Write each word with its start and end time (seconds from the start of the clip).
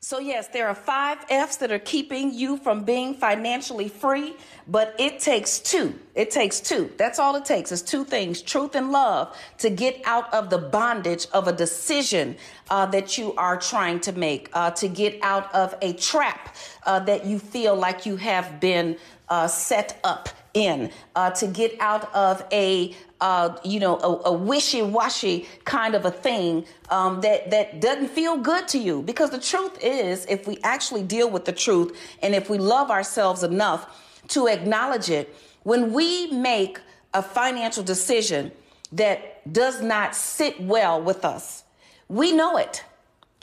So, 0.00 0.18
yes, 0.20 0.48
there 0.48 0.68
are 0.68 0.74
five 0.74 1.18
F's 1.30 1.56
that 1.56 1.72
are 1.72 1.78
keeping 1.80 2.32
you 2.32 2.58
from 2.58 2.84
being 2.84 3.14
financially 3.14 3.88
free, 3.88 4.36
but 4.68 4.94
it 4.98 5.20
takes 5.20 5.58
two. 5.58 5.98
It 6.14 6.30
takes 6.30 6.60
two. 6.60 6.92
That's 6.98 7.18
all 7.18 7.34
it 7.34 7.44
takes 7.46 7.72
is 7.72 7.82
two 7.82 8.04
things 8.04 8.42
truth 8.42 8.74
and 8.74 8.92
love 8.92 9.36
to 9.58 9.70
get 9.70 10.00
out 10.04 10.32
of 10.34 10.50
the 10.50 10.58
bondage 10.58 11.26
of 11.32 11.48
a 11.48 11.52
decision 11.52 12.36
uh, 12.70 12.86
that 12.86 13.16
you 13.16 13.34
are 13.34 13.56
trying 13.56 13.98
to 14.00 14.12
make, 14.12 14.50
uh, 14.52 14.70
to 14.72 14.86
get 14.86 15.18
out 15.22 15.52
of 15.54 15.74
a 15.80 15.94
trap 15.94 16.54
uh, 16.84 17.00
that 17.00 17.24
you 17.24 17.38
feel 17.38 17.74
like 17.74 18.04
you 18.04 18.16
have 18.16 18.60
been 18.60 18.98
uh, 19.28 19.48
set 19.48 19.98
up 20.04 20.28
in, 20.54 20.90
uh, 21.14 21.30
to 21.30 21.46
get 21.46 21.74
out 21.80 22.14
of 22.14 22.44
a 22.52 22.94
uh, 23.20 23.56
you 23.64 23.80
know, 23.80 23.96
a, 23.98 24.28
a 24.28 24.32
wishy-washy 24.32 25.46
kind 25.64 25.94
of 25.94 26.04
a 26.04 26.10
thing 26.10 26.66
um, 26.90 27.20
that 27.22 27.50
that 27.50 27.80
doesn't 27.80 28.08
feel 28.08 28.36
good 28.36 28.68
to 28.68 28.78
you. 28.78 29.02
Because 29.02 29.30
the 29.30 29.40
truth 29.40 29.78
is, 29.82 30.26
if 30.26 30.46
we 30.46 30.58
actually 30.62 31.02
deal 31.02 31.30
with 31.30 31.44
the 31.44 31.52
truth, 31.52 31.96
and 32.22 32.34
if 32.34 32.50
we 32.50 32.58
love 32.58 32.90
ourselves 32.90 33.42
enough 33.42 33.86
to 34.28 34.46
acknowledge 34.48 35.08
it, 35.08 35.34
when 35.62 35.92
we 35.92 36.30
make 36.30 36.80
a 37.14 37.22
financial 37.22 37.82
decision 37.82 38.52
that 38.92 39.50
does 39.52 39.80
not 39.82 40.14
sit 40.14 40.60
well 40.60 41.00
with 41.00 41.24
us, 41.24 41.64
we 42.08 42.32
know 42.32 42.56
it. 42.56 42.84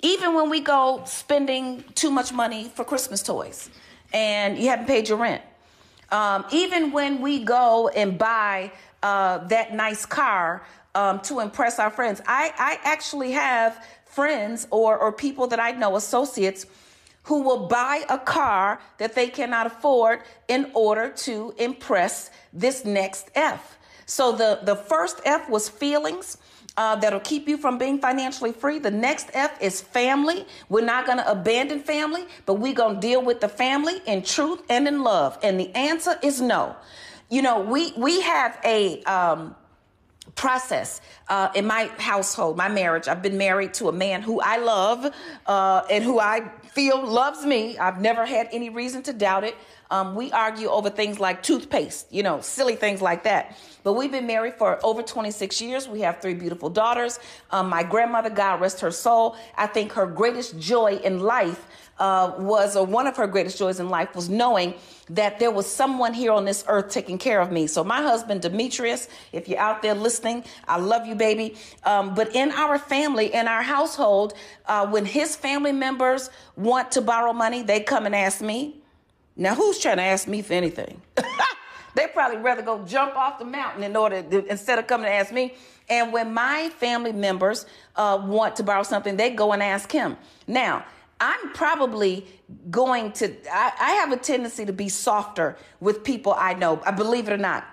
Even 0.01 0.33
when 0.33 0.49
we 0.49 0.59
go 0.59 1.01
spending 1.05 1.83
too 1.95 2.11
much 2.11 2.31
money 2.33 2.71
for 2.75 2.85
Christmas 2.85 3.23
toys, 3.23 3.69
and 4.11 4.57
you 4.57 4.69
haven't 4.69 4.85
paid 4.85 5.09
your 5.09 5.17
rent. 5.17 5.41
Um, 6.11 6.45
even 6.51 6.91
when 6.91 7.21
we 7.21 7.43
go 7.43 7.87
and 7.87 8.17
buy 8.17 8.71
uh, 9.03 9.39
that 9.49 9.73
nice 9.73 10.05
car 10.05 10.65
um, 10.95 11.19
to 11.21 11.39
impress 11.39 11.77
our 11.77 11.89
friends. 11.89 12.21
I, 12.25 12.51
I 12.57 12.79
actually 12.83 13.31
have 13.33 13.85
friends 14.05 14.67
or, 14.71 14.97
or 14.97 15.11
people 15.11 15.47
that 15.47 15.59
I 15.59 15.71
know, 15.71 15.95
associates, 15.95 16.65
who 17.23 17.41
will 17.41 17.67
buy 17.67 18.03
a 18.09 18.17
car 18.17 18.79
that 18.97 19.15
they 19.15 19.27
cannot 19.27 19.67
afford 19.67 20.21
in 20.47 20.69
order 20.73 21.09
to 21.09 21.53
impress 21.57 22.31
this 22.51 22.85
next 22.85 23.31
F. 23.35 23.77
So 24.05 24.33
the, 24.33 24.59
the 24.63 24.75
first 24.75 25.21
F 25.25 25.49
was 25.49 25.69
feelings. 25.69 26.37
Uh, 26.75 26.95
that'll 26.95 27.19
keep 27.19 27.47
you 27.47 27.55
from 27.55 27.77
being 27.77 27.99
financially 27.99 28.51
free. 28.51 28.79
The 28.79 28.91
next 28.91 29.29
F 29.33 29.61
is 29.61 29.79
family. 29.79 30.45
We're 30.69 30.83
not 30.83 31.05
going 31.05 31.19
to 31.19 31.31
abandon 31.31 31.79
family, 31.79 32.25
but 32.47 32.55
we're 32.55 32.73
going 32.73 32.95
to 32.95 32.99
deal 32.99 33.21
with 33.21 33.41
the 33.41 33.47
family 33.47 34.01
in 34.07 34.23
truth 34.23 34.63
and 34.69 34.87
in 34.87 35.03
love. 35.03 35.37
And 35.43 35.59
the 35.59 35.69
answer 35.75 36.17
is 36.23 36.41
no 36.41 36.75
you 37.29 37.41
know, 37.41 37.61
we 37.61 37.93
we 37.97 38.21
have 38.21 38.59
a 38.63 39.03
um, 39.03 39.55
process 40.35 41.01
uh, 41.27 41.49
in 41.55 41.65
my 41.65 41.85
household, 41.97 42.57
my 42.57 42.69
marriage. 42.69 43.07
I've 43.07 43.21
been 43.21 43.37
married 43.37 43.73
to 43.75 43.89
a 43.89 43.91
man 43.91 44.21
who 44.21 44.39
I 44.39 44.57
love 44.57 45.13
uh, 45.45 45.83
and 45.89 46.03
who 46.03 46.19
I 46.19 46.49
feel 46.73 47.05
loves 47.05 47.45
me. 47.45 47.77
I've 47.77 48.01
never 48.01 48.25
had 48.25 48.47
any 48.51 48.69
reason 48.69 49.03
to 49.03 49.13
doubt 49.13 49.43
it. 49.43 49.55
Um, 49.91 50.15
we 50.15 50.31
argue 50.31 50.69
over 50.69 50.89
things 50.89 51.19
like 51.19 51.43
toothpaste, 51.43 52.11
you 52.11 52.23
know, 52.23 52.41
silly 52.41 52.75
things 52.75 53.01
like 53.01 53.25
that. 53.25 53.55
But 53.83 53.93
we've 53.93 54.11
been 54.11 54.25
married 54.25 54.55
for 54.55 54.83
over 54.83 55.03
26 55.03 55.61
years. 55.61 55.87
We 55.87 56.01
have 56.01 56.19
three 56.19 56.33
beautiful 56.33 56.69
daughters. 56.69 57.19
Um, 57.51 57.69
my 57.69 57.83
grandmother, 57.83 58.31
God 58.31 58.59
rest 58.59 58.79
her 58.79 58.91
soul, 58.91 59.35
I 59.55 59.67
think 59.67 59.91
her 59.91 60.07
greatest 60.07 60.57
joy 60.57 60.99
in 61.03 61.19
life 61.19 61.67
uh, 61.99 62.33
was, 62.37 62.75
or 62.75 62.85
one 62.85 63.07
of 63.07 63.15
her 63.17 63.27
greatest 63.27 63.57
joys 63.57 63.79
in 63.79 63.89
life 63.89 64.15
was 64.15 64.29
knowing 64.29 64.73
that 65.09 65.39
there 65.39 65.51
was 65.51 65.65
someone 65.65 66.13
here 66.13 66.31
on 66.31 66.45
this 66.45 66.63
earth 66.67 66.89
taking 66.89 67.17
care 67.17 67.39
of 67.39 67.51
me. 67.51 67.67
So 67.67 67.83
my 67.83 68.01
husband, 68.01 68.41
Demetrius, 68.41 69.07
if 69.31 69.47
you're 69.47 69.59
out 69.59 69.81
there 69.81 69.93
listening, 69.93 70.43
I 70.67 70.77
love 70.77 71.05
you, 71.05 71.15
baby. 71.15 71.55
Um, 71.83 72.15
but 72.15 72.35
in 72.35 72.51
our 72.51 72.79
family, 72.79 73.33
in 73.33 73.47
our 73.47 73.61
household, 73.61 74.33
uh, 74.65 74.87
when 74.87 75.05
his 75.05 75.35
family 75.35 75.71
members 75.71 76.29
want 76.55 76.91
to 76.93 77.01
borrow 77.01 77.33
money, 77.33 77.61
they 77.61 77.81
come 77.81 78.05
and 78.05 78.15
ask 78.15 78.41
me. 78.41 78.77
Now, 79.35 79.55
who's 79.55 79.79
trying 79.79 79.97
to 79.97 80.03
ask 80.03 80.27
me 80.27 80.41
for 80.41 80.53
anything? 80.53 81.01
they 81.95 82.07
probably 82.07 82.37
rather 82.37 82.61
go 82.61 82.85
jump 82.85 83.15
off 83.15 83.39
the 83.39 83.45
mountain 83.45 83.83
in 83.83 83.95
order 83.95 84.21
to, 84.21 84.45
instead 84.45 84.79
of 84.79 84.87
coming 84.87 85.05
to 85.05 85.11
ask 85.11 85.31
me. 85.31 85.55
And 85.89 86.13
when 86.13 86.33
my 86.33 86.69
family 86.77 87.11
members 87.11 87.65
uh, 87.95 88.21
want 88.23 88.55
to 88.57 88.63
borrow 88.63 88.83
something, 88.83 89.17
they 89.17 89.31
go 89.31 89.51
and 89.51 89.61
ask 89.61 89.91
him. 89.91 90.17
Now, 90.47 90.85
I'm 91.23 91.53
probably 91.53 92.27
going 92.69 93.13
to, 93.13 93.33
I, 93.49 93.71
I, 93.79 93.91
have 93.93 94.11
a 94.11 94.17
tendency 94.17 94.65
to 94.65 94.73
be 94.73 94.89
softer 94.89 95.57
with 95.79 96.03
people 96.03 96.35
I 96.37 96.53
know, 96.53 96.81
I 96.85 96.91
believe 96.91 97.29
it 97.29 97.33
or 97.33 97.37
not. 97.37 97.65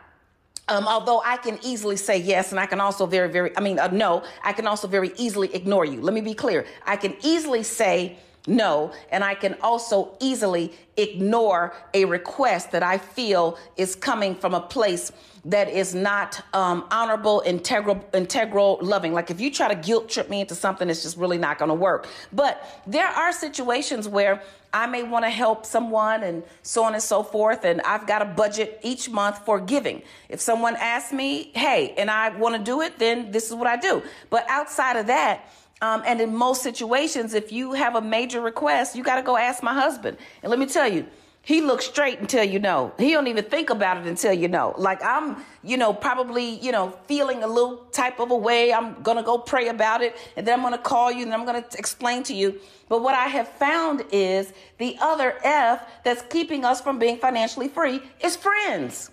Um, 0.68 0.86
although 0.86 1.20
I 1.24 1.36
can 1.36 1.58
easily 1.64 1.96
say 1.96 2.16
yes, 2.16 2.52
and 2.52 2.60
I 2.60 2.66
can 2.66 2.80
also 2.80 3.06
very, 3.06 3.28
very, 3.28 3.50
I 3.56 3.60
mean, 3.60 3.80
uh, 3.80 3.88
no, 3.88 4.22
I 4.44 4.52
can 4.52 4.68
also 4.68 4.86
very 4.86 5.10
easily 5.16 5.52
ignore 5.52 5.84
you. 5.84 6.00
Let 6.00 6.14
me 6.14 6.20
be 6.20 6.32
clear. 6.32 6.64
I 6.86 6.94
can 6.94 7.16
easily 7.24 7.64
say, 7.64 8.18
no, 8.46 8.92
and 9.10 9.22
I 9.22 9.34
can 9.34 9.56
also 9.60 10.16
easily 10.18 10.72
ignore 10.96 11.74
a 11.92 12.04
request 12.06 12.72
that 12.72 12.82
I 12.82 12.98
feel 12.98 13.58
is 13.76 13.94
coming 13.94 14.34
from 14.34 14.54
a 14.54 14.60
place 14.60 15.12
that 15.44 15.68
is 15.68 15.94
not 15.94 16.42
um, 16.52 16.86
honorable, 16.90 17.42
integral, 17.44 18.04
integral, 18.12 18.78
loving. 18.82 19.12
Like 19.12 19.30
if 19.30 19.40
you 19.40 19.50
try 19.50 19.68
to 19.68 19.74
guilt 19.74 20.08
trip 20.08 20.28
me 20.28 20.40
into 20.42 20.54
something, 20.54 20.88
it's 20.88 21.02
just 21.02 21.16
really 21.16 21.38
not 21.38 21.58
going 21.58 21.70
to 21.70 21.74
work. 21.74 22.06
But 22.32 22.62
there 22.86 23.08
are 23.08 23.32
situations 23.32 24.08
where 24.08 24.42
I 24.72 24.86
may 24.86 25.02
want 25.02 25.24
to 25.24 25.30
help 25.30 25.66
someone 25.66 26.22
and 26.22 26.44
so 26.62 26.84
on 26.84 26.94
and 26.94 27.02
so 27.02 27.22
forth. 27.22 27.64
And 27.64 27.80
I've 27.82 28.06
got 28.06 28.22
a 28.22 28.26
budget 28.26 28.80
each 28.82 29.08
month 29.08 29.44
for 29.44 29.60
giving. 29.60 30.02
If 30.28 30.40
someone 30.40 30.76
asks 30.76 31.12
me, 31.12 31.50
hey, 31.54 31.94
and 31.96 32.10
I 32.10 32.36
want 32.36 32.56
to 32.56 32.62
do 32.62 32.82
it, 32.82 32.98
then 32.98 33.32
this 33.32 33.48
is 33.48 33.54
what 33.54 33.66
I 33.66 33.76
do. 33.76 34.02
But 34.28 34.44
outside 34.48 34.96
of 34.96 35.06
that, 35.08 35.50
um, 35.82 36.02
and 36.06 36.20
in 36.20 36.36
most 36.36 36.62
situations, 36.62 37.34
if 37.34 37.52
you 37.52 37.72
have 37.72 37.96
a 37.96 38.00
major 38.02 38.40
request, 38.40 38.94
you 38.94 39.02
got 39.02 39.16
to 39.16 39.22
go 39.22 39.36
ask 39.36 39.62
my 39.62 39.74
husband. 39.74 40.18
And 40.42 40.50
let 40.50 40.58
me 40.58 40.66
tell 40.66 40.90
you, 40.90 41.06
he 41.42 41.62
looks 41.62 41.86
straight 41.86 42.20
until 42.20 42.44
you 42.44 42.58
know. 42.58 42.92
He 42.98 43.12
don't 43.12 43.26
even 43.26 43.44
think 43.44 43.70
about 43.70 43.96
it 43.96 44.06
until 44.06 44.32
you 44.32 44.46
know. 44.46 44.74
Like 44.76 45.02
I'm, 45.02 45.38
you 45.64 45.78
know, 45.78 45.94
probably, 45.94 46.58
you 46.60 46.70
know, 46.70 46.90
feeling 47.06 47.42
a 47.42 47.46
little 47.46 47.78
type 47.92 48.20
of 48.20 48.30
a 48.30 48.36
way. 48.36 48.74
I'm 48.74 49.00
gonna 49.02 49.22
go 49.22 49.38
pray 49.38 49.68
about 49.68 50.02
it, 50.02 50.16
and 50.36 50.46
then 50.46 50.58
I'm 50.58 50.62
gonna 50.62 50.76
call 50.76 51.10
you, 51.10 51.24
and 51.24 51.32
I'm 51.32 51.46
gonna 51.46 51.64
explain 51.78 52.22
to 52.24 52.34
you. 52.34 52.60
But 52.90 53.02
what 53.02 53.14
I 53.14 53.28
have 53.28 53.48
found 53.48 54.04
is 54.12 54.52
the 54.76 54.96
other 55.00 55.38
F 55.42 55.88
that's 56.04 56.22
keeping 56.28 56.64
us 56.64 56.82
from 56.82 56.98
being 56.98 57.16
financially 57.16 57.68
free 57.68 58.02
is 58.22 58.36
friends. 58.36 59.10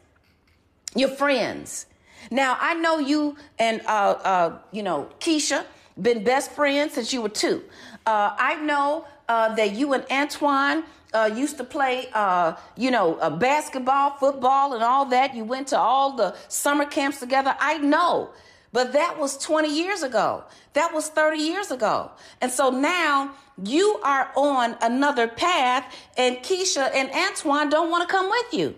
Your 0.95 1.09
friends. 1.09 1.85
Now 2.29 2.57
I 2.59 2.73
know 2.73 2.99
you 2.99 3.37
and 3.57 3.81
uh, 3.85 4.15
uh, 4.21 4.57
you 4.73 4.83
know 4.83 5.09
Keisha 5.21 5.63
been 6.01 6.23
best 6.23 6.51
friends 6.51 6.93
since 6.93 7.13
you 7.13 7.21
were 7.21 7.29
two. 7.29 7.63
Uh, 8.05 8.35
I 8.37 8.55
know 8.61 9.05
uh, 9.27 9.55
that 9.55 9.73
you 9.73 9.93
and 9.93 10.05
Antoine 10.11 10.83
uh, 11.13 11.29
used 11.33 11.57
to 11.57 11.63
play, 11.63 12.07
uh, 12.13 12.55
you 12.75 12.91
know, 12.91 13.15
uh, 13.15 13.29
basketball, 13.29 14.11
football, 14.11 14.73
and 14.73 14.83
all 14.83 15.05
that. 15.05 15.35
You 15.35 15.43
went 15.43 15.67
to 15.69 15.79
all 15.79 16.15
the 16.15 16.35
summer 16.47 16.85
camps 16.85 17.19
together. 17.19 17.55
I 17.59 17.77
know. 17.77 18.29
But 18.73 18.93
that 18.93 19.17
was 19.17 19.37
20 19.37 19.69
years 19.69 20.03
ago. 20.03 20.43
That 20.73 20.93
was 20.93 21.09
30 21.09 21.37
years 21.37 21.71
ago. 21.71 22.11
And 22.41 22.51
so 22.51 22.69
now 22.69 23.31
you 23.63 23.99
are 24.03 24.29
on 24.35 24.75
another 24.81 25.27
path, 25.27 25.95
and 26.17 26.37
Keisha 26.37 26.91
and 26.93 27.09
Antoine 27.11 27.69
don't 27.69 27.89
want 27.89 28.07
to 28.07 28.13
come 28.13 28.29
with 28.29 28.53
you. 28.53 28.75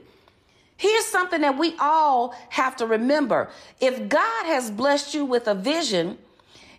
Here's 0.78 1.06
something 1.06 1.42
that 1.42 1.58
we 1.58 1.76
all 1.78 2.34
have 2.50 2.78
to 2.78 2.86
remember. 2.86 3.50
If 3.82 4.08
God 4.08 4.46
has 4.46 4.72
blessed 4.72 5.14
you 5.14 5.26
with 5.26 5.48
a 5.48 5.56
vision, 5.56 6.18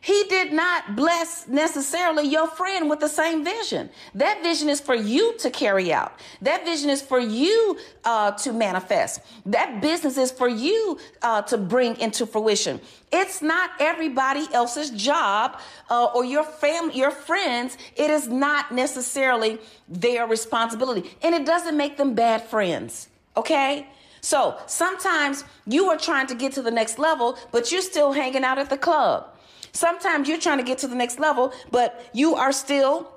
he 0.01 0.25
did 0.29 0.53
not 0.53 0.97
bless 0.97 1.47
necessarily 1.47 2.27
your 2.27 2.47
friend 2.47 2.89
with 2.89 3.01
the 3.01 3.09
same 3.09 3.45
vision. 3.45 3.91
That 4.15 4.43
vision 4.43 4.71
is 4.71 4.81
for 4.81 4.95
you 4.95 5.37
to 5.39 5.51
carry 5.51 5.93
out. 5.93 6.19
That 6.41 6.65
vision 6.65 6.89
is 6.89 7.03
for 7.03 7.19
you 7.19 7.79
uh, 8.05 8.31
to 8.33 8.53
manifest. 8.53 9.21
That 9.45 9.83
business 9.83 10.17
is 10.17 10.33
for 10.33 10.49
you 10.49 10.99
uh, 11.21 11.43
to 11.43 11.59
bring 11.59 11.99
into 12.01 12.25
fruition. 12.27 12.81
It's 13.13 13.43
not 13.43 13.73
everybody 13.79 14.47
else's 14.55 14.91
job 14.91 15.61
uh, 15.91 16.07
or 16.15 16.25
your 16.25 16.45
family, 16.45 16.97
your 16.97 17.11
friends. 17.11 17.77
It 17.95 18.11
is 18.11 18.27
not 18.27 18.73
necessarily 18.73 19.59
their 19.87 20.27
responsibility, 20.27 21.15
and 21.23 21.35
it 21.35 21.45
doesn't 21.45 21.77
make 21.77 21.99
them 21.99 22.15
bad 22.15 22.43
friends. 22.43 23.09
Okay. 23.37 23.87
So 24.23 24.59
sometimes 24.67 25.45
you 25.67 25.89
are 25.89 25.97
trying 25.97 26.27
to 26.27 26.35
get 26.35 26.53
to 26.53 26.63
the 26.63 26.71
next 26.71 26.99
level, 26.99 27.39
but 27.53 27.73
you're 27.73 27.81
still 27.81 28.13
hanging 28.13 28.45
out 28.45 28.59
at 28.59 28.69
the 28.69 28.77
club. 28.77 29.35
Sometimes 29.73 30.29
you're 30.29 30.39
trying 30.39 30.59
to 30.59 30.65
get 30.65 30.79
to 30.79 30.89
the 30.89 30.95
next 30.95 31.19
level, 31.19 31.53
but 31.71 32.11
you 32.13 32.35
are 32.35 32.53
still 32.53 33.13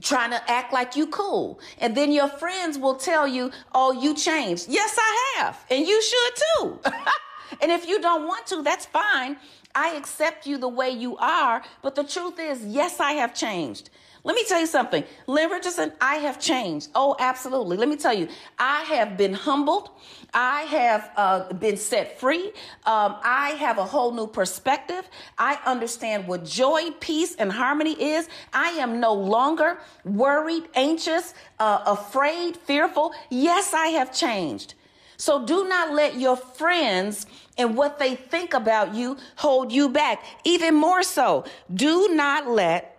trying 0.00 0.30
to 0.30 0.50
act 0.50 0.72
like 0.72 0.96
you 0.96 1.06
cool. 1.08 1.60
And 1.78 1.96
then 1.96 2.12
your 2.12 2.28
friends 2.28 2.78
will 2.78 2.94
tell 2.94 3.26
you, 3.26 3.50
oh, 3.74 3.92
you 3.92 4.14
changed. 4.14 4.66
Yes, 4.68 4.96
I 4.98 5.34
have. 5.36 5.64
And 5.70 5.86
you 5.86 6.02
should 6.02 6.32
too. 6.36 6.78
and 7.62 7.72
if 7.72 7.88
you 7.88 8.00
don't 8.00 8.26
want 8.26 8.46
to, 8.48 8.62
that's 8.62 8.86
fine. 8.86 9.36
I 9.74 9.94
accept 9.96 10.46
you 10.46 10.58
the 10.58 10.68
way 10.68 10.90
you 10.90 11.16
are. 11.18 11.62
But 11.82 11.94
the 11.94 12.04
truth 12.04 12.38
is, 12.38 12.64
yes, 12.64 13.00
I 13.00 13.12
have 13.12 13.34
changed. 13.34 13.90
Let 14.24 14.34
me 14.34 14.44
tell 14.44 14.60
you 14.60 14.66
something. 14.66 15.04
Lynn 15.26 15.50
Richardson, 15.50 15.92
I 16.00 16.16
have 16.16 16.40
changed. 16.40 16.90
Oh, 16.94 17.16
absolutely. 17.18 17.76
Let 17.76 17.88
me 17.88 17.96
tell 17.96 18.12
you, 18.12 18.28
I 18.58 18.82
have 18.82 19.16
been 19.16 19.32
humbled. 19.32 19.90
I 20.34 20.62
have 20.62 21.10
uh, 21.16 21.52
been 21.54 21.76
set 21.76 22.20
free. 22.20 22.52
Um, 22.84 23.16
I 23.22 23.56
have 23.58 23.78
a 23.78 23.84
whole 23.84 24.12
new 24.12 24.26
perspective. 24.26 25.08
I 25.38 25.58
understand 25.64 26.26
what 26.26 26.44
joy, 26.44 26.90
peace, 27.00 27.36
and 27.36 27.50
harmony 27.50 27.92
is. 27.92 28.28
I 28.52 28.70
am 28.70 29.00
no 29.00 29.14
longer 29.14 29.78
worried, 30.04 30.64
anxious, 30.74 31.34
uh, 31.58 31.82
afraid, 31.86 32.56
fearful. 32.56 33.14
Yes, 33.30 33.72
I 33.72 33.86
have 33.88 34.12
changed. 34.12 34.74
So 35.16 35.44
do 35.44 35.68
not 35.68 35.94
let 35.94 36.14
your 36.14 36.36
friends 36.36 37.26
and 37.56 37.76
what 37.76 37.98
they 37.98 38.14
think 38.14 38.54
about 38.54 38.94
you 38.94 39.16
hold 39.36 39.72
you 39.72 39.88
back. 39.88 40.22
Even 40.44 40.74
more 40.74 41.02
so, 41.02 41.44
do 41.74 42.08
not 42.14 42.48
let 42.48 42.97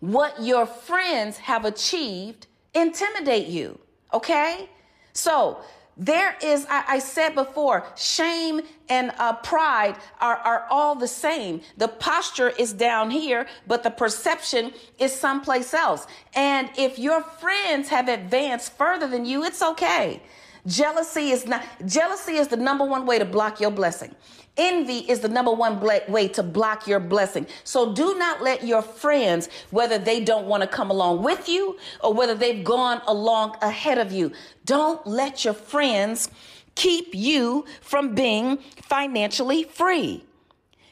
what 0.00 0.42
your 0.42 0.66
friends 0.66 1.38
have 1.38 1.64
achieved 1.64 2.46
intimidate 2.74 3.46
you. 3.46 3.78
Okay? 4.12 4.68
So, 5.12 5.60
there 5.98 6.36
is, 6.42 6.66
I, 6.68 6.84
I, 6.88 6.98
said 6.98 7.34
before, 7.34 7.86
shame 7.96 8.60
and 8.90 9.12
uh, 9.18 9.32
pride 9.36 9.96
are, 10.20 10.36
are 10.36 10.66
all 10.68 10.94
the 10.94 11.08
same. 11.08 11.62
The 11.78 11.88
posture 11.88 12.50
is 12.50 12.74
down 12.74 13.10
here, 13.10 13.46
but 13.66 13.82
the 13.82 13.90
perception 13.90 14.74
is 14.98 15.14
someplace 15.14 15.72
else. 15.72 16.06
And 16.34 16.68
if 16.76 16.98
your 16.98 17.22
friends 17.22 17.88
have 17.88 18.08
advanced 18.08 18.76
further 18.76 19.08
than 19.08 19.24
you, 19.24 19.42
it's 19.42 19.62
okay. 19.62 20.20
Jealousy 20.66 21.30
is 21.30 21.46
not, 21.46 21.64
jealousy 21.86 22.34
is 22.34 22.48
the 22.48 22.56
number 22.56 22.84
one 22.84 23.06
way 23.06 23.18
to 23.18 23.24
block 23.24 23.60
your 23.60 23.70
blessing. 23.70 24.14
Envy 24.56 24.98
is 25.10 25.20
the 25.20 25.28
number 25.28 25.52
one 25.52 25.80
way 25.80 26.28
to 26.28 26.42
block 26.42 26.86
your 26.86 26.98
blessing. 26.98 27.46
So 27.62 27.92
do 27.92 28.18
not 28.18 28.42
let 28.42 28.64
your 28.64 28.80
friends, 28.82 29.48
whether 29.70 29.98
they 29.98 30.24
don't 30.24 30.46
want 30.46 30.62
to 30.62 30.66
come 30.66 30.90
along 30.90 31.22
with 31.22 31.48
you 31.48 31.76
or 32.02 32.14
whether 32.14 32.34
they've 32.34 32.64
gone 32.64 33.02
along 33.06 33.56
ahead 33.60 33.98
of 33.98 34.12
you, 34.12 34.32
don't 34.64 35.06
let 35.06 35.44
your 35.44 35.54
friends 35.54 36.30
keep 36.74 37.14
you 37.14 37.66
from 37.82 38.14
being 38.14 38.58
financially 38.82 39.64
free. 39.64 40.24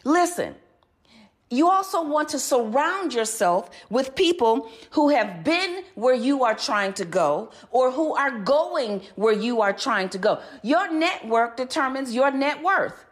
Listen, 0.04 0.54
you 1.54 1.68
also 1.70 2.02
want 2.02 2.28
to 2.30 2.38
surround 2.38 3.14
yourself 3.14 3.70
with 3.90 4.14
people 4.14 4.70
who 4.90 5.10
have 5.10 5.44
been 5.44 5.84
where 5.94 6.14
you 6.14 6.44
are 6.44 6.54
trying 6.54 6.92
to 6.94 7.04
go 7.04 7.50
or 7.70 7.90
who 7.90 8.14
are 8.14 8.38
going 8.40 9.02
where 9.16 9.32
you 9.32 9.60
are 9.60 9.72
trying 9.72 10.08
to 10.10 10.18
go. 10.18 10.40
Your 10.62 10.92
network 10.92 11.56
determines 11.56 12.14
your 12.14 12.30
net 12.30 12.62
worth. 12.62 13.04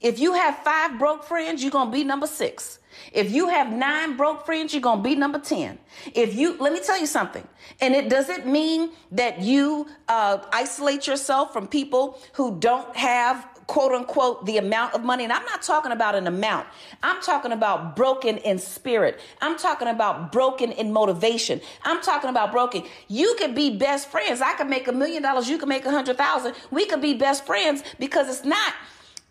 If 0.00 0.18
you 0.20 0.34
have 0.34 0.58
five 0.58 0.98
broke 0.98 1.24
friends, 1.24 1.62
you're 1.62 1.72
going 1.72 1.88
to 1.88 1.92
be 1.92 2.04
number 2.04 2.26
six. 2.26 2.78
If 3.12 3.32
you 3.32 3.48
have 3.48 3.72
nine 3.72 4.16
broke 4.16 4.44
friends, 4.46 4.72
you're 4.72 4.82
going 4.82 4.98
to 4.98 5.02
be 5.02 5.14
number 5.14 5.38
10. 5.38 5.78
If 6.14 6.34
you, 6.34 6.56
let 6.58 6.72
me 6.72 6.80
tell 6.80 6.98
you 6.98 7.06
something. 7.06 7.46
And 7.80 7.94
it 7.94 8.08
doesn't 8.08 8.46
mean 8.46 8.90
that 9.12 9.40
you 9.40 9.88
uh, 10.08 10.38
isolate 10.52 11.06
yourself 11.06 11.52
from 11.52 11.68
people 11.68 12.18
who 12.34 12.58
don't 12.58 12.96
have 12.96 13.46
quote 13.68 13.92
unquote 13.92 14.46
the 14.46 14.56
amount 14.56 14.94
of 14.94 15.04
money. 15.04 15.22
And 15.22 15.32
I'm 15.32 15.44
not 15.44 15.62
talking 15.62 15.92
about 15.92 16.16
an 16.16 16.26
amount. 16.26 16.66
I'm 17.02 17.22
talking 17.22 17.52
about 17.52 17.94
broken 17.94 18.38
in 18.38 18.58
spirit. 18.58 19.20
I'm 19.40 19.56
talking 19.56 19.86
about 19.86 20.32
broken 20.32 20.72
in 20.72 20.92
motivation. 20.92 21.60
I'm 21.84 22.02
talking 22.02 22.30
about 22.30 22.50
broken. 22.50 22.82
You 23.06 23.36
could 23.38 23.54
be 23.54 23.76
best 23.76 24.10
friends. 24.10 24.40
I 24.40 24.54
could 24.54 24.68
make 24.68 24.88
a 24.88 24.92
million 24.92 25.22
dollars. 25.22 25.48
You 25.48 25.58
could 25.58 25.68
make 25.68 25.84
a 25.84 25.90
hundred 25.90 26.16
thousand. 26.16 26.54
We 26.70 26.86
could 26.86 27.02
be 27.02 27.14
best 27.14 27.46
friends 27.46 27.84
because 28.00 28.28
it's 28.28 28.44
not 28.44 28.72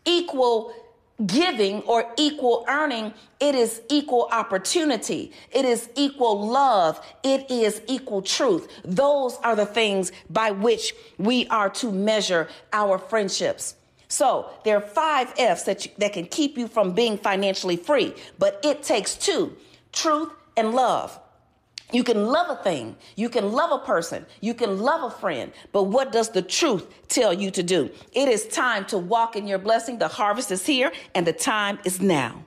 equal 0.05 0.71
giving 1.25 1.81
or 1.81 2.05
equal 2.15 2.63
earning. 2.69 3.15
It 3.39 3.55
is 3.55 3.81
equal 3.89 4.29
opportunity. 4.31 5.31
It 5.51 5.65
is 5.65 5.89
equal 5.95 6.47
love. 6.47 7.03
It 7.23 7.49
is 7.49 7.81
equal 7.87 8.21
truth. 8.21 8.69
Those 8.85 9.37
are 9.37 9.55
the 9.55 9.65
things 9.65 10.11
by 10.29 10.51
which 10.51 10.93
we 11.17 11.47
are 11.47 11.71
to 11.71 11.91
measure 11.91 12.47
our 12.71 12.99
friendships. 12.99 13.76
So 14.07 14.49
there 14.63 14.77
are 14.77 14.81
five 14.81 15.33
F's 15.37 15.63
that, 15.63 15.85
you, 15.85 15.91
that 15.97 16.13
can 16.13 16.25
keep 16.25 16.57
you 16.57 16.67
from 16.67 16.93
being 16.93 17.17
financially 17.17 17.77
free, 17.77 18.13
but 18.39 18.59
it 18.63 18.83
takes 18.83 19.15
two, 19.15 19.55
truth 19.91 20.29
and 20.55 20.73
love. 20.73 21.19
You 21.91 22.03
can 22.03 22.25
love 22.25 22.49
a 22.49 22.61
thing, 22.61 22.97
you 23.15 23.29
can 23.29 23.53
love 23.53 23.71
a 23.71 23.85
person, 23.85 24.25
you 24.41 24.53
can 24.53 24.79
love 24.79 25.03
a 25.03 25.15
friend, 25.15 25.53
but 25.71 25.83
what 25.83 26.11
does 26.11 26.29
the 26.29 26.41
truth 26.41 26.85
tell 27.07 27.31
you 27.31 27.49
to 27.51 27.63
do? 27.63 27.89
It 28.11 28.27
is 28.27 28.45
time 28.47 28.85
to 28.87 28.97
walk 28.97 29.37
in 29.37 29.47
your 29.47 29.57
blessing. 29.57 29.97
The 29.97 30.09
harvest 30.09 30.51
is 30.51 30.65
here 30.65 30.91
and 31.15 31.25
the 31.25 31.31
time 31.31 31.79
is 31.85 32.01
now. 32.01 32.46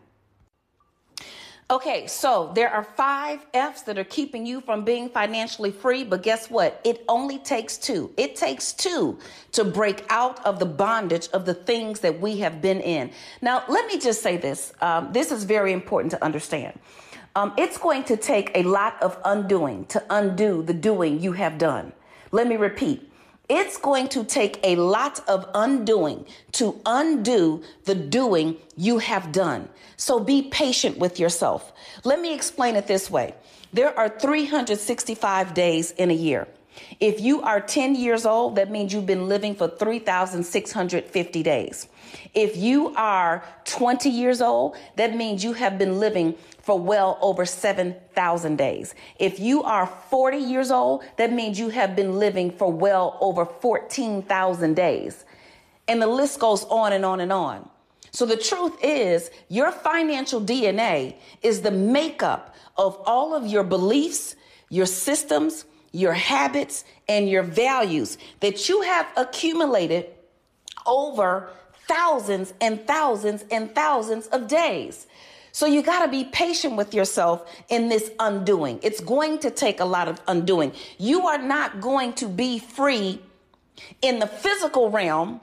Okay, 1.70 2.08
so 2.08 2.50
there 2.52 2.68
are 2.68 2.82
five 2.82 3.46
F's 3.54 3.82
that 3.82 3.96
are 3.96 4.02
keeping 4.02 4.44
you 4.44 4.60
from 4.60 4.84
being 4.84 5.08
financially 5.08 5.70
free, 5.70 6.02
but 6.02 6.20
guess 6.20 6.50
what? 6.50 6.80
It 6.82 7.04
only 7.08 7.38
takes 7.38 7.78
two. 7.78 8.12
It 8.16 8.34
takes 8.34 8.72
two 8.72 9.20
to 9.52 9.62
break 9.62 10.04
out 10.10 10.44
of 10.44 10.58
the 10.58 10.66
bondage 10.66 11.28
of 11.28 11.46
the 11.46 11.54
things 11.54 12.00
that 12.00 12.20
we 12.20 12.38
have 12.38 12.60
been 12.60 12.80
in. 12.80 13.12
Now, 13.40 13.62
let 13.68 13.86
me 13.86 14.00
just 14.00 14.20
say 14.20 14.36
this. 14.36 14.72
Um, 14.80 15.12
this 15.12 15.30
is 15.30 15.44
very 15.44 15.72
important 15.72 16.10
to 16.10 16.24
understand. 16.24 16.76
Um, 17.36 17.54
it's 17.56 17.78
going 17.78 18.02
to 18.04 18.16
take 18.16 18.50
a 18.56 18.64
lot 18.64 19.00
of 19.00 19.16
undoing 19.24 19.84
to 19.86 20.02
undo 20.10 20.64
the 20.64 20.74
doing 20.74 21.20
you 21.20 21.30
have 21.34 21.56
done. 21.56 21.92
Let 22.32 22.48
me 22.48 22.56
repeat. 22.56 23.09
It's 23.52 23.76
going 23.78 24.06
to 24.10 24.22
take 24.22 24.60
a 24.62 24.76
lot 24.76 25.18
of 25.28 25.44
undoing 25.54 26.24
to 26.52 26.80
undo 26.86 27.64
the 27.84 27.96
doing 27.96 28.56
you 28.76 28.98
have 28.98 29.32
done. 29.32 29.68
So 29.96 30.20
be 30.20 30.42
patient 30.42 30.98
with 30.98 31.18
yourself. 31.18 31.72
Let 32.04 32.20
me 32.20 32.32
explain 32.32 32.76
it 32.76 32.86
this 32.86 33.10
way. 33.10 33.34
There 33.72 33.92
are 33.98 34.08
365 34.08 35.52
days 35.52 35.90
in 35.90 36.12
a 36.12 36.14
year. 36.14 36.46
If 36.98 37.20
you 37.20 37.42
are 37.42 37.60
10 37.60 37.94
years 37.94 38.26
old, 38.26 38.56
that 38.56 38.70
means 38.70 38.92
you've 38.92 39.06
been 39.06 39.28
living 39.28 39.54
for 39.54 39.68
3,650 39.68 41.42
days. 41.42 41.88
If 42.34 42.56
you 42.56 42.94
are 42.96 43.44
20 43.64 44.08
years 44.08 44.40
old, 44.40 44.76
that 44.96 45.16
means 45.16 45.42
you 45.42 45.52
have 45.54 45.78
been 45.78 45.98
living 45.98 46.34
for 46.62 46.78
well 46.78 47.18
over 47.20 47.44
7,000 47.44 48.56
days. 48.56 48.94
If 49.18 49.40
you 49.40 49.62
are 49.62 49.86
40 49.86 50.36
years 50.38 50.70
old, 50.70 51.04
that 51.16 51.32
means 51.32 51.58
you 51.58 51.70
have 51.70 51.96
been 51.96 52.18
living 52.18 52.50
for 52.50 52.70
well 52.72 53.18
over 53.20 53.44
14,000 53.44 54.74
days. 54.74 55.24
And 55.88 56.00
the 56.00 56.06
list 56.06 56.38
goes 56.38 56.64
on 56.64 56.92
and 56.92 57.04
on 57.04 57.20
and 57.20 57.32
on. 57.32 57.68
So 58.12 58.26
the 58.26 58.36
truth 58.36 58.76
is, 58.82 59.30
your 59.48 59.70
financial 59.70 60.40
DNA 60.40 61.14
is 61.42 61.62
the 61.62 61.70
makeup 61.70 62.54
of 62.76 63.00
all 63.06 63.34
of 63.34 63.46
your 63.46 63.62
beliefs, 63.62 64.36
your 64.68 64.86
systems, 64.86 65.64
your 65.92 66.12
habits, 66.12 66.84
and 67.08 67.28
your 67.28 67.42
values 67.42 68.18
that 68.40 68.68
you 68.68 68.82
have 68.82 69.06
accumulated 69.16 70.06
over 70.86 71.50
thousands 71.88 72.54
and 72.60 72.86
thousands 72.86 73.44
and 73.50 73.74
thousands 73.74 74.26
of 74.28 74.46
days. 74.46 75.06
So 75.52 75.66
you 75.66 75.82
got 75.82 76.04
to 76.04 76.10
be 76.10 76.24
patient 76.24 76.76
with 76.76 76.94
yourself 76.94 77.50
in 77.68 77.88
this 77.88 78.10
undoing. 78.20 78.78
It's 78.82 79.00
going 79.00 79.40
to 79.40 79.50
take 79.50 79.80
a 79.80 79.84
lot 79.84 80.06
of 80.06 80.20
undoing. 80.28 80.72
You 80.98 81.26
are 81.26 81.38
not 81.38 81.80
going 81.80 82.12
to 82.14 82.28
be 82.28 82.60
free 82.60 83.20
in 84.00 84.20
the 84.20 84.26
physical 84.26 84.90
realm 84.90 85.40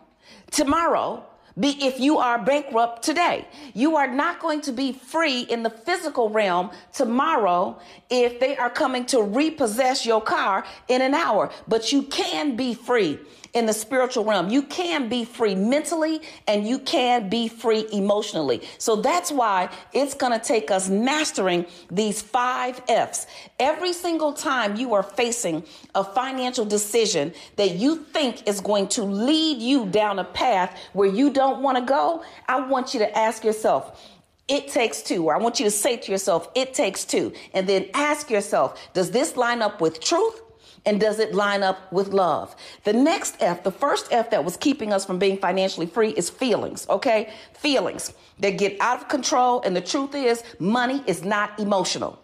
tomorrow 0.52 1.26
be 1.60 1.70
if 1.86 2.00
you 2.00 2.18
are 2.18 2.38
bankrupt 2.44 3.04
today. 3.04 3.48
You 3.74 3.98
are 3.98 4.08
not 4.08 4.40
going 4.40 4.62
to 4.62 4.72
be 4.72 4.94
free 4.94 5.42
in 5.42 5.64
the 5.64 5.70
physical 5.70 6.30
realm 6.30 6.72
tomorrow 6.94 7.80
if 8.10 8.40
they 8.40 8.58
are 8.58 8.70
coming 8.70 9.06
to 9.08 9.22
repossess 9.22 10.06
your 10.06 10.22
car 10.22 10.66
in 10.88 11.02
an 11.02 11.14
hour, 11.14 11.52
but 11.68 11.92
you 11.92 12.04
can 12.04 12.56
be 12.56 12.74
free 12.74 13.20
in 13.54 13.66
the 13.66 13.74
spiritual 13.74 14.24
realm. 14.24 14.50
You 14.50 14.64
can 14.64 15.10
be 15.10 15.26
free 15.26 15.56
mentally 15.56 16.22
and 16.48 16.68
you 16.68 16.80
can 16.80 17.30
be 17.30 17.48
free 17.48 17.88
emotionally. 17.92 18.62
So 18.78 18.98
that's 18.98 19.32
why 19.32 19.70
it's 19.94 20.14
going 20.14 20.38
to 20.38 20.46
take 20.46 20.72
us 20.72 20.90
mastering 20.90 21.66
these 21.90 22.22
five 22.22 22.82
F's. 22.88 23.28
Every 23.60 23.94
single 23.94 24.34
time 24.34 24.76
you 24.76 24.94
are 24.94 25.04
facing 25.04 25.64
a 25.96 26.04
financial 26.04 26.66
decision 26.66 27.34
that 27.56 27.76
you 27.76 27.98
think 27.98 28.48
is 28.48 28.62
going 28.62 28.88
to 28.90 29.04
lead 29.04 29.62
you 29.62 29.86
down 29.88 30.20
a 30.20 30.24
path 30.24 30.78
where 30.94 31.10
you 31.10 31.32
don't 31.32 31.62
want 31.62 31.78
to 31.78 31.84
go, 31.84 32.24
I 32.48 32.62
want 32.68 32.94
you 32.94 33.00
to 33.00 33.18
ask 33.18 33.44
yourself, 33.44 34.02
it 34.48 34.70
takes 34.70 35.02
two. 35.02 35.26
Or 35.26 35.36
I 35.36 35.40
want 35.40 35.60
you 35.60 35.66
to 35.66 35.72
say 35.72 35.98
to 35.98 36.12
yourself, 36.12 36.50
it 36.56 36.74
takes 36.74 37.06
two. 37.06 37.34
And 37.54 37.68
then 37.68 37.88
ask 37.94 38.30
yourself, 38.30 38.94
does 38.94 39.12
this 39.12 39.36
line 39.36 39.62
up 39.62 39.82
with 39.82 40.00
truth? 40.00 40.42
And 40.88 41.02
does 41.02 41.20
it 41.20 41.36
line 41.36 41.64
up 41.64 41.92
with 41.92 42.14
love? 42.14 42.56
The 42.86 42.94
next 42.94 43.36
F, 43.42 43.62
the 43.62 43.72
first 43.72 44.08
F 44.10 44.30
that 44.30 44.46
was 44.46 44.56
keeping 44.56 44.94
us 44.94 45.04
from 45.04 45.20
being 45.20 45.38
financially 45.38 45.86
free 45.86 46.12
is 46.12 46.30
feelings, 46.30 46.88
okay? 46.90 47.34
Feelings 47.56 48.14
that 48.40 48.52
get 48.52 48.80
out 48.80 49.02
of 49.02 49.10
control. 49.10 49.62
And 49.64 49.76
the 49.76 49.82
truth 49.82 50.16
is, 50.16 50.44
money 50.60 51.04
is 51.06 51.26
not 51.26 51.60
emotional. 51.60 52.18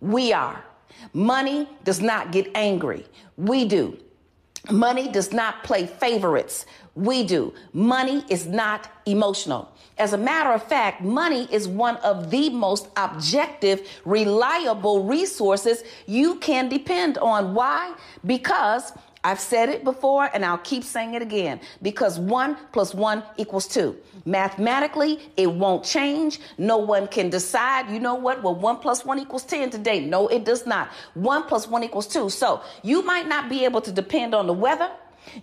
We 0.00 0.32
are. 0.32 0.64
Money 1.12 1.68
does 1.84 2.00
not 2.00 2.32
get 2.32 2.50
angry. 2.54 3.04
We 3.36 3.66
do. 3.66 3.98
Money 4.70 5.08
does 5.08 5.32
not 5.32 5.62
play 5.64 5.86
favorites. 5.86 6.66
We 6.94 7.24
do. 7.24 7.52
Money 7.72 8.24
is 8.28 8.46
not 8.46 8.88
emotional. 9.04 9.70
As 9.98 10.12
a 10.12 10.18
matter 10.18 10.52
of 10.52 10.62
fact, 10.62 11.02
money 11.02 11.48
is 11.50 11.68
one 11.68 11.96
of 11.98 12.30
the 12.30 12.50
most 12.50 12.88
objective, 12.96 13.88
reliable 14.04 15.04
resources 15.04 15.84
you 16.06 16.36
can 16.36 16.68
depend 16.68 17.16
on. 17.18 17.54
Why? 17.54 17.94
Because 18.24 18.92
I've 19.26 19.40
said 19.40 19.68
it 19.70 19.82
before 19.82 20.30
and 20.32 20.44
I'll 20.44 20.58
keep 20.58 20.84
saying 20.84 21.14
it 21.14 21.20
again 21.20 21.58
because 21.82 22.16
one 22.16 22.56
plus 22.70 22.94
one 22.94 23.24
equals 23.36 23.66
two. 23.66 23.96
Mathematically, 24.24 25.18
it 25.36 25.52
won't 25.52 25.82
change. 25.82 26.38
No 26.58 26.76
one 26.76 27.08
can 27.08 27.28
decide, 27.28 27.90
you 27.90 27.98
know 27.98 28.14
what? 28.14 28.44
Well, 28.44 28.54
one 28.54 28.76
plus 28.76 29.04
one 29.04 29.18
equals 29.18 29.42
10 29.42 29.70
today. 29.70 29.98
No, 29.98 30.28
it 30.28 30.44
does 30.44 30.64
not. 30.64 30.90
One 31.14 31.42
plus 31.42 31.66
one 31.66 31.82
equals 31.82 32.06
two. 32.06 32.30
So 32.30 32.62
you 32.84 33.02
might 33.02 33.26
not 33.26 33.48
be 33.48 33.64
able 33.64 33.80
to 33.80 33.90
depend 33.90 34.32
on 34.32 34.46
the 34.46 34.52
weather. 34.52 34.92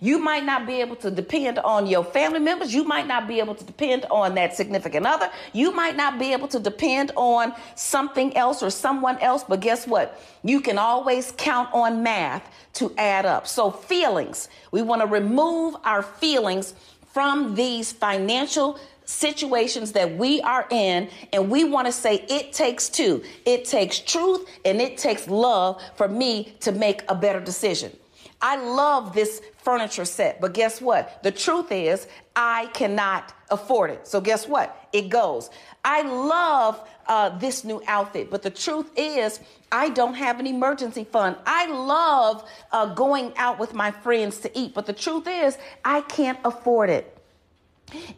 You 0.00 0.18
might 0.18 0.44
not 0.44 0.66
be 0.66 0.80
able 0.80 0.96
to 0.96 1.10
depend 1.10 1.58
on 1.58 1.86
your 1.86 2.04
family 2.04 2.40
members. 2.40 2.74
You 2.74 2.84
might 2.84 3.06
not 3.06 3.26
be 3.28 3.38
able 3.40 3.54
to 3.54 3.64
depend 3.64 4.06
on 4.10 4.34
that 4.34 4.54
significant 4.56 5.06
other. 5.06 5.30
You 5.52 5.72
might 5.72 5.96
not 5.96 6.18
be 6.18 6.32
able 6.32 6.48
to 6.48 6.58
depend 6.58 7.12
on 7.16 7.54
something 7.74 8.36
else 8.36 8.62
or 8.62 8.70
someone 8.70 9.18
else. 9.18 9.44
But 9.44 9.60
guess 9.60 9.86
what? 9.86 10.20
You 10.42 10.60
can 10.60 10.78
always 10.78 11.32
count 11.36 11.68
on 11.72 12.02
math 12.02 12.48
to 12.74 12.92
add 12.98 13.26
up. 13.26 13.46
So, 13.46 13.70
feelings, 13.70 14.48
we 14.72 14.82
want 14.82 15.02
to 15.02 15.06
remove 15.06 15.76
our 15.84 16.02
feelings 16.02 16.74
from 17.12 17.54
these 17.54 17.92
financial 17.92 18.78
situations 19.04 19.92
that 19.92 20.16
we 20.16 20.40
are 20.40 20.66
in 20.70 21.08
and 21.32 21.50
we 21.50 21.62
want 21.64 21.86
to 21.86 21.92
say 21.92 22.24
it 22.28 22.52
takes 22.52 22.88
two 22.88 23.22
it 23.44 23.64
takes 23.64 24.00
truth 24.00 24.48
and 24.64 24.80
it 24.80 24.96
takes 24.96 25.28
love 25.28 25.80
for 25.96 26.08
me 26.08 26.54
to 26.60 26.72
make 26.72 27.02
a 27.08 27.14
better 27.14 27.40
decision 27.40 27.94
I 28.40 28.56
love 28.56 29.14
this 29.14 29.40
furniture 29.58 30.04
set, 30.04 30.40
but 30.40 30.52
guess 30.52 30.80
what? 30.80 31.22
The 31.22 31.30
truth 31.30 31.72
is, 31.72 32.06
I 32.36 32.66
cannot 32.74 33.32
afford 33.50 33.90
it. 33.90 34.06
So, 34.06 34.20
guess 34.20 34.46
what? 34.46 34.76
It 34.92 35.08
goes. 35.08 35.50
I 35.84 36.02
love 36.02 36.86
uh, 37.06 37.38
this 37.38 37.64
new 37.64 37.82
outfit, 37.86 38.30
but 38.30 38.42
the 38.42 38.50
truth 38.50 38.90
is, 38.96 39.40
I 39.72 39.88
don't 39.90 40.14
have 40.14 40.40
an 40.40 40.46
emergency 40.46 41.04
fund. 41.04 41.36
I 41.46 41.66
love 41.66 42.48
uh, 42.72 42.94
going 42.94 43.32
out 43.36 43.58
with 43.58 43.74
my 43.74 43.90
friends 43.90 44.38
to 44.40 44.58
eat, 44.58 44.74
but 44.74 44.86
the 44.86 44.92
truth 44.92 45.26
is, 45.26 45.58
I 45.84 46.02
can't 46.02 46.38
afford 46.44 46.90
it. 46.90 47.16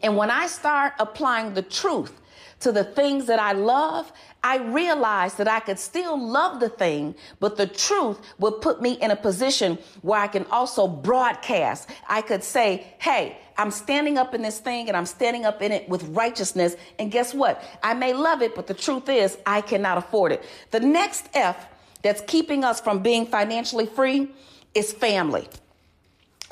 And 0.01 0.17
when 0.17 0.31
I 0.31 0.47
start 0.47 0.93
applying 0.99 1.53
the 1.53 1.61
truth, 1.61 2.13
to 2.59 2.71
the 2.71 2.83
things 2.83 3.27
that 3.27 3.39
I 3.39 3.51
love, 3.51 4.11
I 4.43 4.57
realized 4.57 5.37
that 5.37 5.47
I 5.47 5.59
could 5.59 5.77
still 5.77 6.19
love 6.19 6.59
the 6.59 6.69
thing, 6.69 7.15
but 7.39 7.57
the 7.57 7.67
truth 7.67 8.19
would 8.39 8.61
put 8.61 8.81
me 8.81 8.93
in 8.93 9.11
a 9.11 9.15
position 9.15 9.77
where 10.01 10.19
I 10.19 10.27
can 10.27 10.45
also 10.51 10.87
broadcast. 10.87 11.89
I 12.07 12.21
could 12.21 12.43
say, 12.43 12.87
hey, 12.99 13.37
I'm 13.57 13.71
standing 13.71 14.17
up 14.17 14.33
in 14.33 14.41
this 14.41 14.59
thing 14.59 14.87
and 14.87 14.95
I'm 14.95 15.05
standing 15.05 15.45
up 15.45 15.61
in 15.61 15.71
it 15.71 15.87
with 15.89 16.03
righteousness. 16.09 16.75
And 16.99 17.11
guess 17.11 17.33
what? 17.33 17.63
I 17.83 17.93
may 17.93 18.13
love 18.13 18.41
it, 18.41 18.55
but 18.55 18.67
the 18.67 18.73
truth 18.73 19.09
is, 19.09 19.37
I 19.45 19.61
cannot 19.61 19.97
afford 19.97 20.31
it. 20.31 20.43
The 20.71 20.79
next 20.79 21.29
F 21.33 21.67
that's 22.01 22.21
keeping 22.21 22.63
us 22.63 22.79
from 22.79 22.99
being 22.99 23.25
financially 23.25 23.85
free 23.85 24.31
is 24.73 24.93
family. 24.93 25.47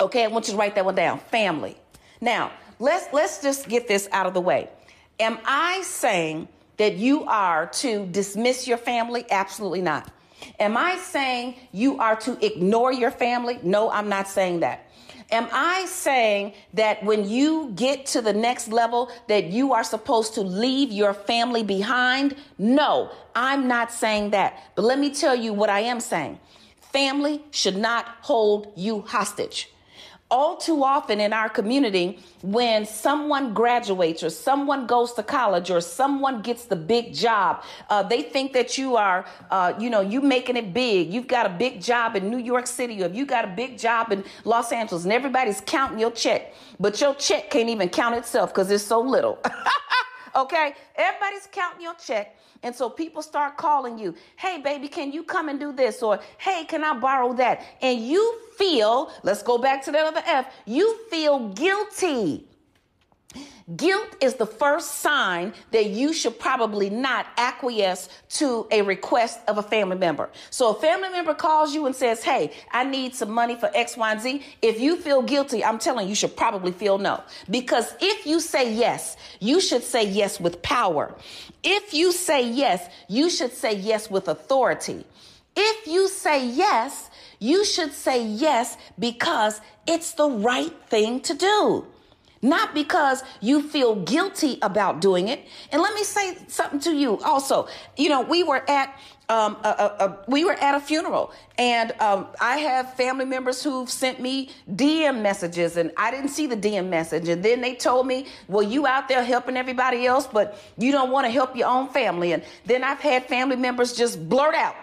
Okay, 0.00 0.24
I 0.24 0.26
want 0.26 0.46
you 0.46 0.52
to 0.52 0.58
write 0.58 0.74
that 0.74 0.84
one 0.84 0.94
down. 0.94 1.18
Family. 1.18 1.76
Now, 2.20 2.52
let's 2.78 3.06
let's 3.12 3.40
just 3.40 3.68
get 3.68 3.88
this 3.88 4.08
out 4.12 4.26
of 4.26 4.34
the 4.34 4.40
way. 4.40 4.68
Am 5.18 5.38
I 5.44 5.82
saying 5.82 6.48
that 6.76 6.96
you 6.96 7.24
are 7.24 7.66
to 7.66 8.06
dismiss 8.06 8.68
your 8.68 8.76
family? 8.76 9.24
Absolutely 9.30 9.80
not. 9.80 10.10
Am 10.60 10.76
I 10.76 10.96
saying 10.98 11.56
you 11.72 11.98
are 11.98 12.16
to 12.16 12.44
ignore 12.44 12.92
your 12.92 13.10
family? 13.10 13.58
No, 13.62 13.90
I'm 13.90 14.08
not 14.08 14.28
saying 14.28 14.60
that. 14.60 14.82
Am 15.30 15.48
I 15.52 15.86
saying 15.86 16.52
that 16.74 17.02
when 17.02 17.28
you 17.28 17.72
get 17.74 18.06
to 18.06 18.20
the 18.20 18.32
next 18.32 18.68
level 18.68 19.10
that 19.26 19.46
you 19.46 19.72
are 19.72 19.82
supposed 19.82 20.34
to 20.34 20.42
leave 20.42 20.92
your 20.92 21.14
family 21.14 21.64
behind? 21.64 22.36
No, 22.58 23.10
I'm 23.34 23.66
not 23.66 23.90
saying 23.90 24.30
that. 24.30 24.70
But 24.76 24.84
let 24.84 24.98
me 24.98 25.12
tell 25.12 25.34
you 25.34 25.52
what 25.52 25.70
I 25.70 25.80
am 25.80 25.98
saying. 25.98 26.38
Family 26.92 27.42
should 27.50 27.76
not 27.76 28.06
hold 28.20 28.72
you 28.76 29.00
hostage 29.00 29.70
all 30.30 30.56
too 30.56 30.82
often 30.82 31.20
in 31.20 31.32
our 31.32 31.48
community, 31.48 32.18
when 32.42 32.84
someone 32.84 33.54
graduates 33.54 34.22
or 34.22 34.30
someone 34.30 34.86
goes 34.86 35.12
to 35.12 35.22
college 35.22 35.70
or 35.70 35.80
someone 35.80 36.42
gets 36.42 36.64
the 36.64 36.74
big 36.74 37.14
job, 37.14 37.62
uh, 37.90 38.02
they 38.02 38.22
think 38.22 38.52
that 38.52 38.76
you 38.76 38.96
are, 38.96 39.24
uh, 39.50 39.72
you 39.78 39.88
know, 39.88 40.00
you 40.00 40.20
making 40.20 40.56
it 40.56 40.74
big. 40.74 41.12
You've 41.12 41.28
got 41.28 41.46
a 41.46 41.50
big 41.50 41.80
job 41.80 42.16
in 42.16 42.28
New 42.28 42.38
York 42.38 42.66
City 42.66 43.04
or 43.04 43.08
you 43.08 43.24
got 43.24 43.44
a 43.44 43.52
big 43.54 43.78
job 43.78 44.10
in 44.10 44.24
Los 44.44 44.72
Angeles 44.72 45.04
and 45.04 45.12
everybody's 45.12 45.60
counting 45.60 45.98
your 45.98 46.10
check, 46.10 46.54
but 46.80 47.00
your 47.00 47.14
check 47.14 47.50
can't 47.50 47.68
even 47.68 47.88
count 47.88 48.16
itself 48.16 48.52
because 48.52 48.70
it's 48.70 48.84
so 48.84 49.00
little. 49.00 49.38
okay? 50.36 50.74
Everybody's 50.96 51.48
counting 51.52 51.82
your 51.82 51.94
check. 51.94 52.36
And 52.66 52.74
so 52.74 52.90
people 52.90 53.22
start 53.22 53.56
calling 53.56 53.96
you, 53.96 54.12
hey, 54.34 54.60
baby, 54.60 54.88
can 54.88 55.12
you 55.12 55.22
come 55.22 55.48
and 55.48 55.60
do 55.60 55.72
this? 55.72 56.02
Or, 56.02 56.18
hey, 56.38 56.64
can 56.64 56.82
I 56.82 56.98
borrow 56.98 57.32
that? 57.34 57.62
And 57.80 58.00
you 58.04 58.40
feel, 58.58 59.12
let's 59.22 59.40
go 59.40 59.56
back 59.56 59.84
to 59.84 59.92
that 59.92 60.04
other 60.04 60.22
F, 60.26 60.52
you 60.64 60.98
feel 61.08 61.50
guilty 61.50 62.48
Guilt 63.74 64.16
is 64.20 64.34
the 64.34 64.46
first 64.46 65.00
sign 65.00 65.52
that 65.72 65.86
you 65.86 66.12
should 66.12 66.38
probably 66.38 66.88
not 66.88 67.26
acquiesce 67.36 68.08
to 68.28 68.64
a 68.70 68.82
request 68.82 69.40
of 69.48 69.58
a 69.58 69.62
family 69.62 69.96
member. 69.96 70.30
So 70.50 70.70
a 70.70 70.74
family 70.74 71.08
member 71.08 71.34
calls 71.34 71.74
you 71.74 71.86
and 71.86 71.94
says, 71.94 72.22
Hey, 72.22 72.52
I 72.70 72.84
need 72.84 73.16
some 73.16 73.32
money 73.32 73.56
for 73.56 73.68
X, 73.74 73.96
Y, 73.96 74.12
and 74.12 74.20
Z. 74.20 74.42
If 74.62 74.78
you 74.78 74.96
feel 74.96 75.20
guilty, 75.20 75.64
I'm 75.64 75.80
telling 75.80 76.06
you, 76.06 76.10
you 76.10 76.14
should 76.14 76.36
probably 76.36 76.70
feel 76.70 76.98
no. 76.98 77.24
Because 77.50 77.92
if 78.00 78.24
you 78.24 78.38
say 78.38 78.72
yes, 78.72 79.16
you 79.40 79.60
should 79.60 79.82
say 79.82 80.06
yes 80.06 80.38
with 80.38 80.62
power. 80.62 81.12
If 81.64 81.92
you 81.92 82.12
say 82.12 82.48
yes, 82.48 82.88
you 83.08 83.28
should 83.28 83.52
say 83.52 83.74
yes 83.74 84.08
with 84.08 84.28
authority. 84.28 85.04
If 85.56 85.88
you 85.88 86.06
say 86.06 86.46
yes, 86.46 87.10
you 87.40 87.64
should 87.64 87.92
say 87.92 88.24
yes 88.24 88.76
because 88.96 89.60
it's 89.88 90.12
the 90.12 90.28
right 90.28 90.72
thing 90.88 91.20
to 91.22 91.34
do 91.34 91.86
not 92.42 92.74
because 92.74 93.22
you 93.40 93.62
feel 93.62 93.96
guilty 93.96 94.58
about 94.62 95.00
doing 95.00 95.28
it. 95.28 95.46
And 95.72 95.82
let 95.82 95.94
me 95.94 96.04
say 96.04 96.38
something 96.48 96.80
to 96.80 96.94
you 96.94 97.18
also. 97.18 97.68
You 97.96 98.08
know, 98.08 98.22
we 98.22 98.42
were 98.42 98.68
at 98.68 98.98
um, 99.28 99.56
a, 99.64 99.68
a, 99.68 100.04
a, 100.04 100.18
we 100.28 100.44
were 100.44 100.52
at 100.52 100.74
a 100.76 100.80
funeral, 100.80 101.32
and 101.58 101.92
um, 102.00 102.28
I 102.40 102.58
have 102.58 102.94
family 102.94 103.24
members 103.24 103.62
who've 103.62 103.90
sent 103.90 104.20
me 104.20 104.50
DM 104.70 105.20
messages, 105.20 105.76
and 105.76 105.90
I 105.96 106.12
didn't 106.12 106.28
see 106.28 106.46
the 106.46 106.56
DM 106.56 106.88
message. 106.88 107.28
And 107.28 107.42
then 107.42 107.60
they 107.60 107.74
told 107.74 108.06
me, 108.06 108.26
"Well, 108.46 108.62
you 108.62 108.86
out 108.86 109.08
there 109.08 109.24
helping 109.24 109.56
everybody 109.56 110.06
else, 110.06 110.28
but 110.28 110.58
you 110.78 110.92
don't 110.92 111.10
want 111.10 111.26
to 111.26 111.30
help 111.30 111.56
your 111.56 111.68
own 111.68 111.88
family." 111.88 112.32
And 112.32 112.44
then 112.66 112.84
I've 112.84 113.00
had 113.00 113.26
family 113.26 113.56
members 113.56 113.94
just 113.94 114.28
blurt 114.28 114.54
out, 114.54 114.76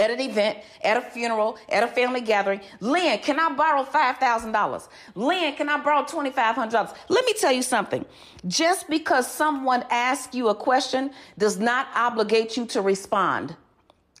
at 0.00 0.10
an 0.10 0.20
event, 0.20 0.58
at 0.82 0.96
a 0.96 1.00
funeral, 1.00 1.58
at 1.68 1.82
a 1.82 1.86
family 1.86 2.20
gathering. 2.20 2.60
Lynn, 2.80 3.18
can 3.18 3.38
I 3.38 3.52
borrow 3.54 3.84
$5,000? 3.84 4.88
Lynn, 5.14 5.54
can 5.54 5.68
I 5.68 5.78
borrow 5.78 6.02
$2,500? 6.02 6.96
Let 7.08 7.24
me 7.24 7.34
tell 7.34 7.52
you 7.52 7.62
something. 7.62 8.04
Just 8.46 8.88
because 8.88 9.30
someone 9.30 9.84
asks 9.90 10.34
you 10.34 10.48
a 10.48 10.54
question 10.54 11.10
does 11.38 11.58
not 11.58 11.88
obligate 11.94 12.56
you 12.56 12.66
to 12.66 12.80
respond. 12.80 13.54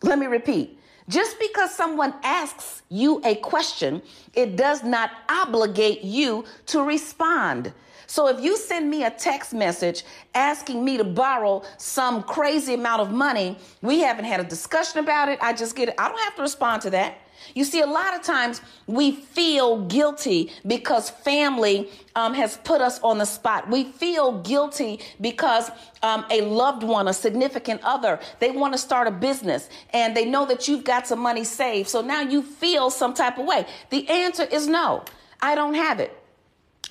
Let 0.02 0.18
me 0.18 0.26
repeat. 0.26 0.78
Just 1.08 1.40
because 1.40 1.74
someone 1.74 2.14
asks 2.22 2.82
you 2.88 3.20
a 3.24 3.34
question, 3.34 4.00
it 4.34 4.56
does 4.56 4.84
not 4.84 5.10
obligate 5.28 6.04
you 6.04 6.44
to 6.66 6.82
respond. 6.82 7.72
So 8.10 8.26
if 8.26 8.40
you 8.40 8.56
send 8.56 8.90
me 8.90 9.04
a 9.04 9.10
text 9.10 9.54
message 9.54 10.02
asking 10.34 10.84
me 10.84 10.96
to 10.96 11.04
borrow 11.04 11.62
some 11.76 12.24
crazy 12.24 12.74
amount 12.74 13.02
of 13.02 13.12
money, 13.12 13.56
we 13.82 14.00
haven't 14.00 14.24
had 14.24 14.40
a 14.40 14.44
discussion 14.44 14.98
about 14.98 15.28
it. 15.28 15.38
I 15.40 15.52
just 15.52 15.76
get 15.76 15.90
it. 15.90 15.94
I 15.96 16.08
don't 16.08 16.18
have 16.18 16.34
to 16.34 16.42
respond 16.42 16.82
to 16.82 16.90
that. 16.90 17.18
You 17.54 17.62
see, 17.62 17.82
a 17.82 17.86
lot 17.86 18.16
of 18.16 18.22
times 18.22 18.62
we 18.88 19.12
feel 19.12 19.82
guilty 19.86 20.50
because 20.66 21.08
family 21.08 21.88
um, 22.16 22.34
has 22.34 22.56
put 22.56 22.80
us 22.80 22.98
on 22.98 23.18
the 23.18 23.24
spot. 23.24 23.70
We 23.70 23.84
feel 23.84 24.40
guilty 24.40 24.98
because 25.20 25.70
um, 26.02 26.26
a 26.32 26.40
loved 26.40 26.82
one, 26.82 27.06
a 27.06 27.12
significant 27.12 27.80
other, 27.84 28.18
they 28.40 28.50
want 28.50 28.74
to 28.74 28.78
start 28.78 29.06
a 29.06 29.12
business 29.12 29.68
and 29.92 30.16
they 30.16 30.24
know 30.24 30.44
that 30.46 30.66
you've 30.66 30.82
got 30.82 31.06
some 31.06 31.20
money 31.20 31.44
saved. 31.44 31.88
So 31.88 32.00
now 32.00 32.22
you 32.22 32.42
feel 32.42 32.90
some 32.90 33.14
type 33.14 33.38
of 33.38 33.46
way. 33.46 33.66
The 33.90 34.08
answer 34.10 34.42
is 34.42 34.66
no, 34.66 35.04
I 35.40 35.54
don't 35.54 35.74
have 35.74 36.00
it. 36.00 36.19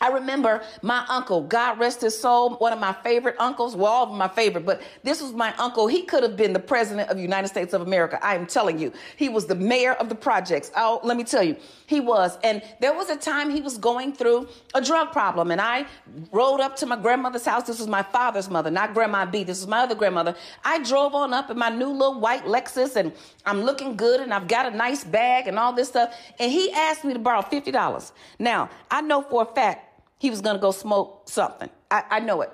I 0.01 0.09
remember 0.09 0.61
my 0.81 1.05
uncle, 1.09 1.41
God 1.41 1.79
rest 1.79 2.01
his 2.01 2.19
soul, 2.19 2.55
one 2.55 2.71
of 2.71 2.79
my 2.79 2.93
favorite 2.93 3.35
uncles, 3.39 3.75
well, 3.75 3.91
all 3.91 4.03
of 4.11 4.17
my 4.17 4.27
favorite, 4.27 4.65
but 4.65 4.81
this 5.03 5.21
was 5.21 5.33
my 5.33 5.53
uncle. 5.57 5.87
He 5.87 6.03
could 6.03 6.23
have 6.23 6.37
been 6.37 6.53
the 6.53 6.59
president 6.59 7.09
of 7.09 7.17
the 7.17 7.21
United 7.21 7.49
States 7.49 7.73
of 7.73 7.81
America. 7.81 8.19
I 8.23 8.35
am 8.35 8.45
telling 8.45 8.79
you. 8.79 8.93
He 9.17 9.29
was 9.29 9.45
the 9.45 9.55
mayor 9.55 9.93
of 9.93 10.09
the 10.09 10.15
projects. 10.15 10.71
Oh, 10.75 10.99
let 11.03 11.17
me 11.17 11.23
tell 11.23 11.43
you, 11.43 11.57
he 11.85 11.99
was. 11.99 12.37
And 12.43 12.61
there 12.79 12.93
was 12.93 13.09
a 13.09 13.17
time 13.17 13.49
he 13.49 13.61
was 13.61 13.77
going 13.77 14.13
through 14.13 14.47
a 14.73 14.81
drug 14.81 15.11
problem. 15.11 15.51
And 15.51 15.59
I 15.59 15.85
rode 16.31 16.61
up 16.61 16.75
to 16.77 16.85
my 16.85 16.95
grandmother's 16.95 17.45
house. 17.45 17.63
This 17.63 17.79
was 17.79 17.87
my 17.87 18.03
father's 18.03 18.49
mother, 18.49 18.71
not 18.71 18.93
Grandma 18.93 19.25
B. 19.25 19.43
This 19.43 19.59
was 19.59 19.67
my 19.67 19.79
other 19.79 19.95
grandmother. 19.95 20.35
I 20.63 20.81
drove 20.83 21.13
on 21.15 21.33
up 21.33 21.49
in 21.49 21.57
my 21.57 21.69
new 21.69 21.89
little 21.89 22.19
white 22.19 22.45
Lexus 22.45 22.95
and 22.95 23.11
I'm 23.45 23.63
looking 23.63 23.95
good 23.95 24.21
and 24.21 24.33
I've 24.33 24.47
got 24.47 24.71
a 24.71 24.75
nice 24.75 25.03
bag 25.03 25.47
and 25.47 25.59
all 25.59 25.73
this 25.73 25.89
stuff. 25.89 26.15
And 26.39 26.51
he 26.51 26.71
asked 26.71 27.03
me 27.03 27.13
to 27.13 27.19
borrow 27.19 27.41
$50. 27.41 28.11
Now, 28.37 28.69
I 28.89 29.01
know 29.01 29.21
for 29.23 29.43
a 29.43 29.45
fact 29.45 29.88
he 30.19 30.29
was 30.29 30.41
going 30.41 30.55
to 30.55 30.61
go 30.61 30.71
smoke 30.71 31.23
something. 31.25 31.69
I, 31.89 32.03
I 32.09 32.19
know 32.19 32.41
it. 32.41 32.51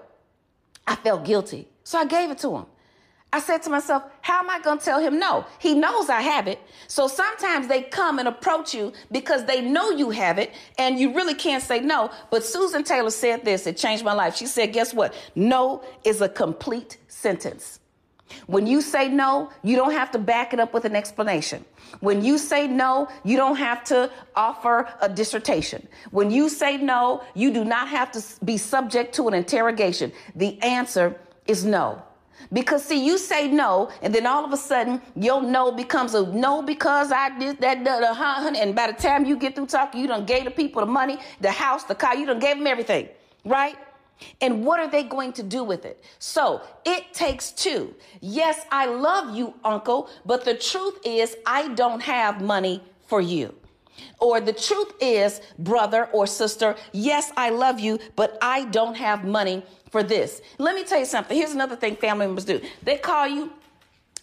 I 0.87 0.95
felt 0.95 1.25
guilty. 1.25 1.67
So 1.83 1.99
I 1.99 2.05
gave 2.05 2.31
it 2.31 2.37
to 2.39 2.55
him. 2.55 2.65
I 3.33 3.39
said 3.39 3.63
to 3.63 3.69
myself, 3.69 4.03
how 4.21 4.39
am 4.39 4.49
I 4.49 4.61
going 4.61 4.79
to 4.79 4.85
tell 4.85 5.01
him 5.01 5.19
no? 5.19 5.45
He 5.59 5.73
knows 5.73 6.09
I 6.09 6.21
have 6.21 6.47
it. 6.47 6.57
So 6.87 7.09
sometimes 7.09 7.67
they 7.67 7.81
come 7.81 8.17
and 8.17 8.29
approach 8.29 8.73
you 8.73 8.93
because 9.11 9.43
they 9.43 9.59
know 9.59 9.89
you 9.89 10.11
have 10.11 10.37
it 10.37 10.53
and 10.77 10.97
you 10.97 11.13
really 11.13 11.33
can't 11.33 11.61
say 11.61 11.81
no. 11.81 12.11
But 12.31 12.45
Susan 12.45 12.83
Taylor 12.85 13.09
said 13.09 13.43
this, 13.43 13.67
it 13.67 13.75
changed 13.75 14.05
my 14.05 14.13
life. 14.13 14.37
She 14.37 14.45
said, 14.45 14.71
guess 14.71 14.93
what? 14.93 15.13
No 15.35 15.83
is 16.05 16.21
a 16.21 16.29
complete 16.29 16.97
sentence. 17.09 17.81
When 18.47 18.67
you 18.67 18.81
say 18.81 19.07
no, 19.09 19.49
you 19.63 19.75
don't 19.75 19.91
have 19.91 20.11
to 20.11 20.19
back 20.19 20.53
it 20.53 20.59
up 20.59 20.73
with 20.73 20.85
an 20.85 20.95
explanation. 20.95 21.65
When 21.99 22.23
you 22.23 22.37
say 22.37 22.67
no, 22.67 23.07
you 23.23 23.37
don't 23.37 23.57
have 23.57 23.83
to 23.85 24.11
offer 24.35 24.87
a 25.01 25.09
dissertation. 25.09 25.87
When 26.11 26.31
you 26.31 26.49
say 26.49 26.77
no, 26.77 27.23
you 27.33 27.51
do 27.51 27.65
not 27.65 27.87
have 27.89 28.11
to 28.13 28.23
be 28.43 28.57
subject 28.57 29.15
to 29.15 29.27
an 29.27 29.33
interrogation. 29.33 30.11
The 30.35 30.61
answer 30.61 31.19
is 31.47 31.65
no. 31.65 32.01
Because 32.51 32.83
see, 32.83 33.03
you 33.03 33.17
say 33.17 33.47
no, 33.47 33.89
and 34.01 34.13
then 34.13 34.25
all 34.25 34.45
of 34.45 34.51
a 34.53 34.57
sudden 34.57 35.01
your 35.15 35.41
no 35.41 35.71
becomes 35.71 36.13
a 36.13 36.25
no 36.27 36.61
because 36.61 37.11
I 37.11 37.37
did 37.37 37.59
that, 37.61 37.83
that 37.83 38.03
uh, 38.03 38.13
honey. 38.13 38.59
And 38.59 38.75
by 38.75 38.91
the 38.91 38.93
time 38.93 39.25
you 39.25 39.35
get 39.37 39.55
through 39.55 39.67
talking, 39.67 40.01
you 40.01 40.07
done 40.07 40.25
gave 40.25 40.45
the 40.45 40.51
people 40.51 40.81
the 40.81 40.91
money, 40.91 41.17
the 41.41 41.51
house, 41.51 41.83
the 41.85 41.95
car, 41.95 42.15
you 42.15 42.25
done 42.25 42.39
gave 42.39 42.57
them 42.57 42.67
everything, 42.67 43.09
right? 43.45 43.75
And 44.41 44.65
what 44.65 44.79
are 44.79 44.89
they 44.89 45.03
going 45.03 45.33
to 45.33 45.43
do 45.43 45.63
with 45.63 45.85
it? 45.85 46.03
So 46.19 46.61
it 46.85 47.13
takes 47.13 47.51
two. 47.51 47.95
Yes, 48.21 48.65
I 48.71 48.85
love 48.85 49.35
you, 49.35 49.53
uncle, 49.63 50.09
but 50.25 50.45
the 50.45 50.55
truth 50.55 50.99
is, 51.05 51.35
I 51.45 51.69
don't 51.69 52.01
have 52.01 52.41
money 52.41 52.83
for 53.07 53.21
you. 53.21 53.53
Or 54.19 54.41
the 54.41 54.53
truth 54.53 54.93
is, 54.99 55.41
brother 55.59 56.05
or 56.11 56.27
sister, 56.27 56.75
yes, 56.91 57.31
I 57.37 57.49
love 57.49 57.79
you, 57.79 57.99
but 58.15 58.37
I 58.41 58.65
don't 58.65 58.95
have 58.95 59.23
money 59.23 59.63
for 59.89 60.03
this. 60.03 60.41
Let 60.57 60.75
me 60.75 60.83
tell 60.83 60.99
you 60.99 61.05
something. 61.05 61.37
Here's 61.37 61.53
another 61.53 61.75
thing 61.75 61.95
family 61.95 62.25
members 62.25 62.45
do 62.45 62.59
they 62.83 62.97
call 62.97 63.27
you 63.27 63.53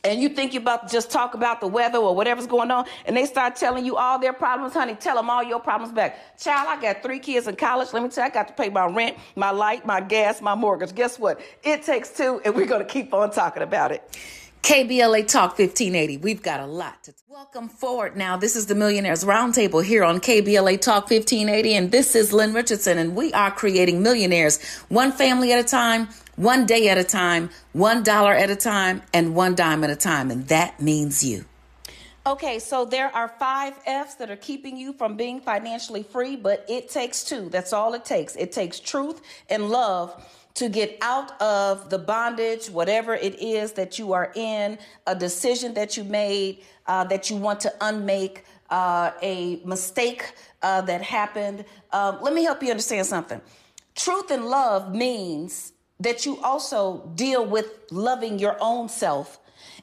and 0.04 0.20
you 0.20 0.28
think 0.28 0.52
you're 0.52 0.62
about 0.62 0.88
to 0.88 0.92
just 0.92 1.10
talk 1.10 1.34
about 1.34 1.60
the 1.60 1.68
weather 1.68 1.98
or 1.98 2.14
whatever's 2.14 2.46
going 2.46 2.70
on, 2.70 2.86
and 3.06 3.16
they 3.16 3.24
start 3.24 3.56
telling 3.56 3.84
you 3.84 3.96
all 3.96 4.18
their 4.18 4.32
problems, 4.32 4.74
honey, 4.74 4.94
tell 4.94 5.16
them 5.16 5.30
all 5.30 5.42
your 5.42 5.60
problems 5.60 5.92
back. 5.92 6.38
Child, 6.38 6.68
I 6.68 6.80
got 6.80 7.02
three 7.02 7.18
kids 7.18 7.46
in 7.46 7.56
college. 7.56 7.92
Let 7.92 8.02
me 8.02 8.08
tell 8.08 8.24
you, 8.24 8.30
I 8.30 8.34
got 8.34 8.48
to 8.48 8.54
pay 8.54 8.68
my 8.68 8.86
rent, 8.86 9.16
my 9.36 9.50
light, 9.50 9.86
my 9.86 10.00
gas, 10.00 10.40
my 10.40 10.54
mortgage. 10.54 10.94
Guess 10.94 11.18
what? 11.18 11.40
It 11.62 11.82
takes 11.82 12.10
two, 12.10 12.40
and 12.44 12.54
we're 12.54 12.66
going 12.66 12.84
to 12.84 12.92
keep 12.92 13.14
on 13.14 13.30
talking 13.30 13.62
about 13.62 13.92
it. 13.92 14.18
KBLA 14.62 15.26
Talk 15.26 15.58
1580. 15.58 16.18
We've 16.18 16.40
got 16.40 16.60
a 16.60 16.66
lot 16.66 17.02
to 17.04 17.14
welcome 17.28 17.68
forward 17.68 18.16
now. 18.16 18.36
This 18.36 18.54
is 18.54 18.66
the 18.66 18.76
Millionaires 18.76 19.24
Roundtable 19.24 19.84
here 19.84 20.04
on 20.04 20.20
KBLA 20.20 20.80
Talk 20.80 21.10
1580, 21.10 21.74
and 21.74 21.90
this 21.90 22.14
is 22.14 22.32
Lynn 22.32 22.54
Richardson, 22.54 22.96
and 22.98 23.16
we 23.16 23.32
are 23.32 23.50
creating 23.50 24.04
millionaires 24.04 24.62
one 24.88 25.10
family 25.10 25.52
at 25.52 25.58
a 25.58 25.64
time, 25.64 26.08
one 26.36 26.66
day 26.66 26.88
at 26.88 26.98
a 26.98 27.04
time, 27.04 27.50
one 27.72 28.02
dollar 28.02 28.32
at 28.32 28.50
a 28.50 28.56
time, 28.56 29.02
and 29.12 29.34
one 29.34 29.54
dime 29.54 29.84
at 29.84 29.90
a 29.90 29.96
time, 29.96 30.30
and 30.30 30.48
that 30.48 30.80
means 30.80 31.22
you. 31.22 31.44
Okay, 32.24 32.60
so 32.60 32.84
there 32.84 33.14
are 33.14 33.28
five 33.40 33.74
F's 33.84 34.14
that 34.16 34.30
are 34.30 34.36
keeping 34.36 34.76
you 34.76 34.92
from 34.92 35.16
being 35.16 35.40
financially 35.40 36.04
free, 36.04 36.36
but 36.36 36.64
it 36.68 36.88
takes 36.88 37.24
two. 37.24 37.48
That's 37.48 37.72
all 37.72 37.94
it 37.94 38.04
takes. 38.04 38.36
It 38.36 38.52
takes 38.52 38.78
truth 38.78 39.20
and 39.50 39.68
love 39.68 40.24
to 40.54 40.68
get 40.68 40.98
out 41.00 41.40
of 41.40 41.90
the 41.90 41.98
bondage, 41.98 42.68
whatever 42.68 43.14
it 43.14 43.40
is 43.40 43.72
that 43.72 43.98
you 43.98 44.12
are 44.12 44.30
in, 44.36 44.78
a 45.06 45.14
decision 45.14 45.74
that 45.74 45.96
you 45.96 46.04
made 46.04 46.62
uh, 46.86 47.04
that 47.04 47.30
you 47.30 47.36
want 47.36 47.60
to 47.60 47.72
unmake, 47.80 48.44
uh, 48.70 49.10
a 49.22 49.60
mistake 49.64 50.32
uh, 50.62 50.80
that 50.82 51.02
happened. 51.02 51.64
Um, 51.92 52.18
let 52.22 52.34
me 52.34 52.44
help 52.44 52.62
you 52.62 52.70
understand 52.70 53.06
something. 53.06 53.40
Truth 53.94 54.30
and 54.30 54.46
love 54.46 54.94
means 54.94 55.71
that 56.02 56.26
you 56.26 56.40
also 56.42 57.10
deal 57.14 57.44
with 57.44 57.66
loving 57.90 58.38
your 58.38 58.56
own 58.60 58.88
self. 58.88 59.38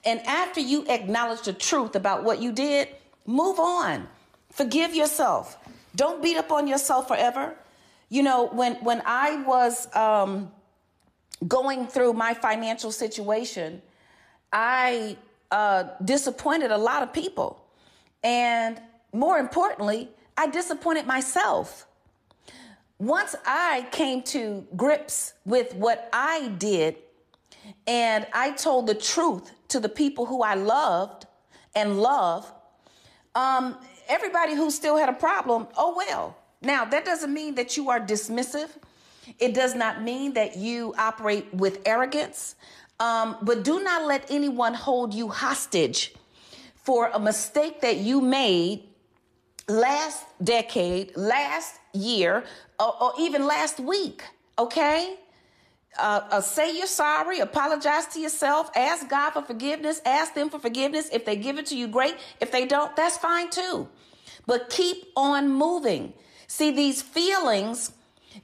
And 0.06 0.20
after 0.26 0.60
you 0.60 0.86
acknowledge 0.88 1.44
the 1.44 1.54
truth 1.54 1.96
about 1.96 2.24
what 2.24 2.42
you 2.42 2.52
did, 2.52 2.90
move 3.26 3.60
on. 3.60 4.08
Forgive 4.52 4.94
yourself. 4.94 5.58
Don't 5.96 6.22
beat 6.22 6.38
up 6.38 6.52
on 6.52 6.68
yourself 6.68 7.08
forever. 7.08 7.56
You 8.10 8.24
know, 8.24 8.48
when 8.48 8.76
when 8.76 9.02
I 9.06 9.44
was 9.44 9.94
um, 9.96 10.52
going 11.48 11.88
through 11.88 12.14
my 12.14 12.34
financial 12.34 12.92
situation, 12.92 13.82
I 14.52 15.18
uh, 15.52 15.84
disappointed 16.04 16.72
a 16.72 16.78
lot 16.78 17.04
of 17.04 17.14
people. 17.14 17.64
And 18.24 18.82
more 19.14 19.38
importantly, 19.38 20.10
I 20.38 20.48
disappointed 20.48 21.06
myself. 21.06 21.86
Once 23.00 23.34
I 23.46 23.88
came 23.92 24.22
to 24.24 24.68
grips 24.76 25.34
with 25.46 25.74
what 25.74 26.10
I 26.12 26.50
did 26.58 26.98
and 27.88 28.28
I 28.34 28.52
told 28.52 28.88
the 28.88 28.94
truth 28.94 29.52
to 29.70 29.80
the 29.80 29.88
people 29.88 30.26
who 30.26 30.44
I 30.44 30.56
loved 30.56 31.26
and 31.74 32.02
love, 32.02 32.52
um, 33.36 33.78
everybody 34.10 34.54
who 34.54 34.70
still 34.70 34.98
had 34.98 35.08
a 35.08 35.14
problem, 35.14 35.68
oh 35.78 35.96
well. 35.96 36.36
Now, 36.62 36.84
that 36.84 37.06
doesn't 37.06 37.34
mean 37.34 37.56
that 37.56 37.78
you 37.78 37.90
are 37.90 38.02
dismissive. 38.02 38.70
It 39.38 39.54
does 39.54 39.76
not 39.76 40.04
mean 40.04 40.34
that 40.34 40.58
you 40.58 40.94
operate 40.98 41.54
with 41.54 41.80
arrogance, 41.86 42.56
um, 43.00 43.38
but 43.42 43.64
do 43.64 43.82
not 43.82 44.08
let 44.08 44.30
anyone 44.30 44.74
hold 44.74 45.14
you 45.14 45.30
hostage 45.30 46.14
for 46.76 47.10
a 47.14 47.20
mistake 47.20 47.80
that 47.80 47.98
you 47.98 48.20
made 48.20 48.90
last 49.70 50.26
decade, 50.44 51.16
last 51.16 51.79
year, 51.94 52.44
or, 52.80 53.04
or 53.04 53.14
even 53.20 53.46
last 53.46 53.80
week. 53.80 54.24
Okay? 54.58 55.16
Uh, 55.98 56.22
uh, 56.32 56.42
say 56.42 56.76
you're 56.78 56.88
sorry, 56.88 57.40
apologize 57.40 58.06
to 58.08 58.20
yourself, 58.20 58.70
ask 58.76 59.10
God 59.10 59.32
for 59.32 59.42
forgiveness, 59.42 60.02
ask 60.06 60.34
them 60.34 60.50
for 60.50 60.60
forgiveness. 60.60 61.10
If 61.12 61.26
they 61.26 61.36
give 61.36 61.58
it 61.58 61.66
to 61.68 61.76
you, 61.76 61.88
great. 61.88 62.16
If 62.40 62.52
they 62.52 62.66
don't, 62.66 62.96
that's 62.96 63.18
fine 63.18 63.50
too. 63.50 63.88
But 64.46 64.70
keep 64.70 65.06
on 65.16 65.50
moving. 65.50 66.14
See, 66.48 66.72
these 66.72 67.02
feelings 67.02 67.92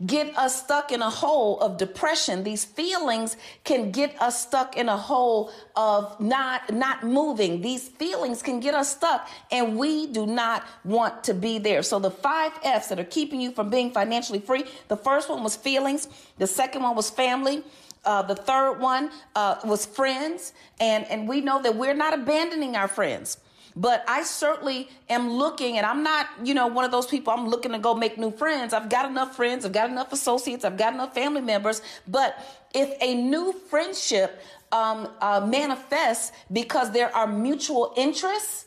get 0.05 0.35
us 0.37 0.63
stuck 0.63 0.91
in 0.91 1.01
a 1.01 1.09
hole 1.09 1.59
of 1.59 1.77
depression. 1.77 2.43
These 2.43 2.65
feelings 2.65 3.37
can 3.63 3.91
get 3.91 4.19
us 4.21 4.41
stuck 4.41 4.77
in 4.77 4.89
a 4.89 4.97
hole 4.97 5.51
of 5.75 6.19
not 6.19 6.73
not 6.73 7.03
moving. 7.03 7.61
These 7.61 7.89
feelings 7.89 8.41
can 8.41 8.59
get 8.59 8.73
us 8.73 8.91
stuck 8.91 9.29
and 9.51 9.77
we 9.77 10.07
do 10.07 10.25
not 10.25 10.65
want 10.83 11.23
to 11.25 11.33
be 11.33 11.59
there. 11.59 11.83
So 11.83 11.99
the 11.99 12.11
five 12.11 12.51
f's 12.63 12.89
that 12.89 12.99
are 12.99 13.05
keeping 13.05 13.39
you 13.39 13.51
from 13.51 13.69
being 13.69 13.91
financially 13.91 14.39
free 14.39 14.65
the 14.87 14.97
first 14.97 15.29
one 15.29 15.43
was 15.43 15.55
feelings. 15.55 16.07
The 16.37 16.47
second 16.47 16.83
one 16.83 16.95
was 16.95 17.09
family. 17.09 17.63
Uh, 18.03 18.21
the 18.21 18.35
third 18.35 18.79
one 18.79 19.09
uh, 19.35 19.55
was 19.63 19.85
friends. 19.85 20.53
And 20.79 21.05
and 21.05 21.27
we 21.27 21.41
know 21.41 21.61
that 21.61 21.75
we're 21.75 21.95
not 21.95 22.13
abandoning 22.13 22.75
our 22.75 22.87
friends 22.87 23.37
but 23.75 24.05
I 24.07 24.23
certainly 24.23 24.89
am 25.09 25.29
looking, 25.31 25.77
and 25.77 25.85
I'm 25.85 26.01
not, 26.01 26.27
you 26.43 26.53
know, 26.53 26.67
one 26.67 26.85
of 26.85 26.91
those 26.91 27.07
people 27.07 27.33
I'm 27.33 27.47
looking 27.47 27.73
to 27.73 27.79
go 27.79 27.93
make 27.93 28.17
new 28.17 28.31
friends. 28.31 28.73
I've 28.73 28.89
got 28.89 29.09
enough 29.09 29.35
friends, 29.35 29.65
I've 29.65 29.73
got 29.73 29.89
enough 29.89 30.13
associates, 30.13 30.63
I've 30.63 30.77
got 30.77 30.93
enough 30.93 31.13
family 31.13 31.41
members. 31.41 31.81
But 32.07 32.37
if 32.73 32.95
a 33.01 33.15
new 33.15 33.53
friendship 33.53 34.41
um, 34.71 35.09
uh, 35.19 35.45
manifests 35.45 36.31
because 36.51 36.91
there 36.91 37.13
are 37.15 37.27
mutual 37.27 37.93
interests, 37.97 38.65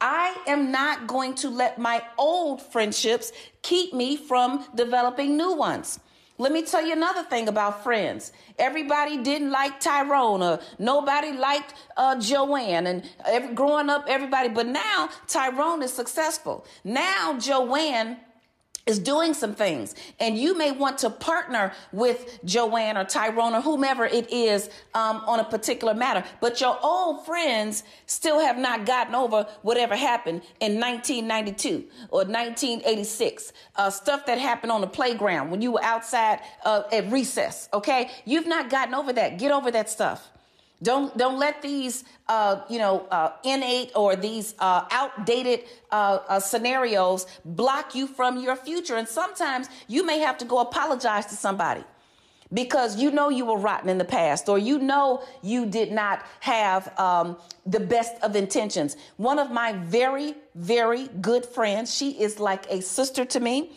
I 0.00 0.36
am 0.46 0.70
not 0.70 1.06
going 1.06 1.34
to 1.36 1.50
let 1.50 1.78
my 1.78 2.02
old 2.18 2.60
friendships 2.60 3.32
keep 3.62 3.94
me 3.94 4.16
from 4.16 4.64
developing 4.74 5.36
new 5.36 5.54
ones. 5.54 6.00
Let 6.38 6.52
me 6.52 6.62
tell 6.62 6.84
you 6.84 6.92
another 6.92 7.22
thing 7.22 7.48
about 7.48 7.82
friends. 7.82 8.32
Everybody 8.58 9.16
didn't 9.16 9.50
like 9.50 9.80
Tyrone, 9.80 10.42
or 10.42 10.60
nobody 10.78 11.32
liked 11.32 11.74
uh, 11.96 12.20
Joanne, 12.20 12.86
and 12.86 13.08
every, 13.24 13.54
growing 13.54 13.88
up, 13.88 14.04
everybody. 14.06 14.50
But 14.50 14.66
now 14.66 15.08
Tyrone 15.26 15.82
is 15.82 15.92
successful. 15.92 16.66
Now 16.84 17.38
Joanne 17.38 18.18
is 18.86 18.98
doing 19.00 19.34
some 19.34 19.54
things. 19.54 19.94
And 20.20 20.38
you 20.38 20.56
may 20.56 20.70
want 20.70 20.98
to 20.98 21.10
partner 21.10 21.72
with 21.92 22.38
Joanne 22.44 22.96
or 22.96 23.04
Tyrone 23.04 23.54
or 23.54 23.60
whomever 23.60 24.04
it 24.04 24.32
is 24.32 24.70
um, 24.94 25.16
on 25.26 25.40
a 25.40 25.44
particular 25.44 25.92
matter. 25.92 26.24
But 26.40 26.60
your 26.60 26.78
old 26.82 27.26
friends 27.26 27.82
still 28.06 28.38
have 28.38 28.56
not 28.56 28.86
gotten 28.86 29.14
over 29.14 29.46
whatever 29.62 29.96
happened 29.96 30.42
in 30.60 30.80
1992 30.80 31.84
or 32.10 32.20
1986. 32.20 33.52
Uh, 33.74 33.90
stuff 33.90 34.24
that 34.26 34.38
happened 34.38 34.70
on 34.70 34.80
the 34.80 34.86
playground 34.86 35.50
when 35.50 35.60
you 35.60 35.72
were 35.72 35.82
outside 35.82 36.40
uh, 36.64 36.82
at 36.92 37.10
recess. 37.10 37.68
Okay. 37.72 38.10
You've 38.24 38.46
not 38.46 38.70
gotten 38.70 38.94
over 38.94 39.12
that. 39.12 39.38
Get 39.38 39.50
over 39.50 39.70
that 39.72 39.90
stuff. 39.90 40.30
Don't 40.82 41.16
don't 41.16 41.38
let 41.38 41.62
these 41.62 42.04
uh, 42.28 42.60
you 42.68 42.78
know 42.78 43.06
uh, 43.10 43.32
innate 43.44 43.92
or 43.94 44.14
these 44.14 44.54
uh, 44.58 44.84
outdated 44.90 45.64
uh, 45.90 46.18
uh, 46.28 46.40
scenarios 46.40 47.26
block 47.44 47.94
you 47.94 48.06
from 48.06 48.38
your 48.38 48.56
future. 48.56 48.96
And 48.96 49.08
sometimes 49.08 49.68
you 49.88 50.04
may 50.04 50.18
have 50.18 50.36
to 50.38 50.44
go 50.44 50.58
apologize 50.58 51.26
to 51.26 51.34
somebody 51.34 51.82
because 52.52 52.96
you 52.96 53.10
know 53.10 53.30
you 53.30 53.46
were 53.46 53.58
rotten 53.58 53.88
in 53.88 53.98
the 53.98 54.04
past, 54.04 54.48
or 54.48 54.58
you 54.58 54.78
know 54.78 55.22
you 55.42 55.64
did 55.64 55.92
not 55.92 56.24
have 56.40 56.92
um, 56.98 57.38
the 57.64 57.80
best 57.80 58.14
of 58.22 58.36
intentions. 58.36 58.96
One 59.16 59.38
of 59.38 59.50
my 59.50 59.72
very 59.72 60.34
very 60.54 61.08
good 61.20 61.46
friends, 61.46 61.94
she 61.94 62.10
is 62.20 62.38
like 62.38 62.66
a 62.70 62.82
sister 62.82 63.24
to 63.24 63.40
me. 63.40 63.72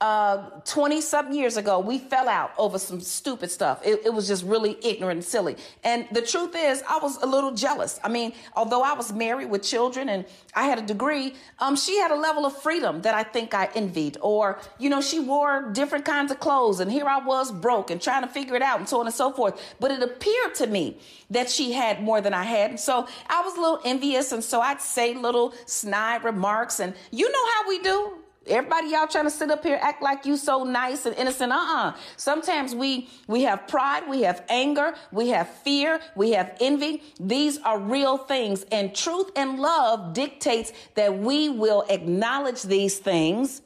20 0.00 0.96
uh, 0.96 1.00
something 1.02 1.34
years 1.34 1.58
ago, 1.58 1.78
we 1.78 1.98
fell 1.98 2.26
out 2.26 2.52
over 2.56 2.78
some 2.78 3.02
stupid 3.02 3.50
stuff. 3.50 3.84
It, 3.84 4.00
it, 4.06 4.14
was 4.14 4.26
just 4.26 4.44
really 4.44 4.78
ignorant 4.82 5.18
and 5.18 5.24
silly. 5.24 5.56
And 5.84 6.06
the 6.10 6.22
truth 6.22 6.54
is, 6.56 6.82
I 6.88 6.98
was 7.02 7.22
a 7.22 7.26
little 7.26 7.52
jealous. 7.52 8.00
I 8.02 8.08
mean, 8.08 8.32
although 8.56 8.82
I 8.82 8.94
was 8.94 9.12
married 9.12 9.50
with 9.50 9.62
children 9.62 10.08
and 10.08 10.24
I 10.54 10.64
had 10.64 10.78
a 10.78 10.82
degree, 10.82 11.34
um, 11.58 11.76
she 11.76 11.98
had 11.98 12.10
a 12.10 12.14
level 12.14 12.46
of 12.46 12.56
freedom 12.62 13.02
that 13.02 13.14
I 13.14 13.24
think 13.24 13.52
I 13.52 13.68
envied. 13.74 14.16
Or, 14.22 14.58
you 14.78 14.88
know, 14.88 15.02
she 15.02 15.20
wore 15.20 15.70
different 15.70 16.06
kinds 16.06 16.32
of 16.32 16.40
clothes 16.40 16.80
and 16.80 16.90
here 16.90 17.06
I 17.06 17.18
was 17.18 17.52
broke 17.52 17.90
and 17.90 18.00
trying 18.00 18.22
to 18.22 18.28
figure 18.28 18.56
it 18.56 18.62
out 18.62 18.78
and 18.78 18.88
so 18.88 19.00
on 19.00 19.06
and 19.06 19.14
so 19.14 19.30
forth. 19.30 19.60
But 19.80 19.90
it 19.90 20.02
appeared 20.02 20.54
to 20.54 20.66
me 20.66 20.96
that 21.28 21.50
she 21.50 21.72
had 21.72 22.02
more 22.02 22.22
than 22.22 22.32
I 22.32 22.44
had. 22.44 22.70
And 22.70 22.80
so 22.80 23.06
I 23.28 23.42
was 23.42 23.54
a 23.54 23.60
little 23.60 23.80
envious. 23.84 24.32
And 24.32 24.42
so 24.42 24.62
I'd 24.62 24.80
say 24.80 25.12
little 25.12 25.52
snide 25.66 26.24
remarks. 26.24 26.80
And 26.80 26.94
you 27.10 27.30
know 27.30 27.46
how 27.54 27.68
we 27.68 27.80
do. 27.80 28.12
Everybody 28.50 28.88
y'all 28.88 29.06
trying 29.06 29.24
to 29.24 29.30
sit 29.30 29.50
up 29.50 29.62
here 29.62 29.78
act 29.80 30.02
like 30.02 30.26
you 30.26 30.36
so 30.36 30.64
nice 30.64 31.06
and 31.06 31.14
innocent. 31.16 31.52
Uh-uh. 31.52 31.94
Sometimes 32.16 32.74
we 32.74 33.08
we 33.28 33.42
have 33.42 33.68
pride, 33.68 34.08
we 34.08 34.22
have 34.22 34.44
anger, 34.48 34.94
we 35.12 35.28
have 35.28 35.48
fear, 35.48 36.00
we 36.16 36.32
have 36.32 36.56
envy. 36.60 37.02
These 37.20 37.58
are 37.58 37.78
real 37.78 38.18
things 38.18 38.64
and 38.72 38.94
truth 38.94 39.30
and 39.36 39.60
love 39.60 40.14
dictates 40.14 40.72
that 40.96 41.16
we 41.16 41.48
will 41.48 41.84
acknowledge 41.88 42.62
these 42.62 42.98
things. 42.98 43.62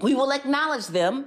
We 0.00 0.14
will 0.14 0.32
acknowledge 0.32 0.88
them 0.88 1.26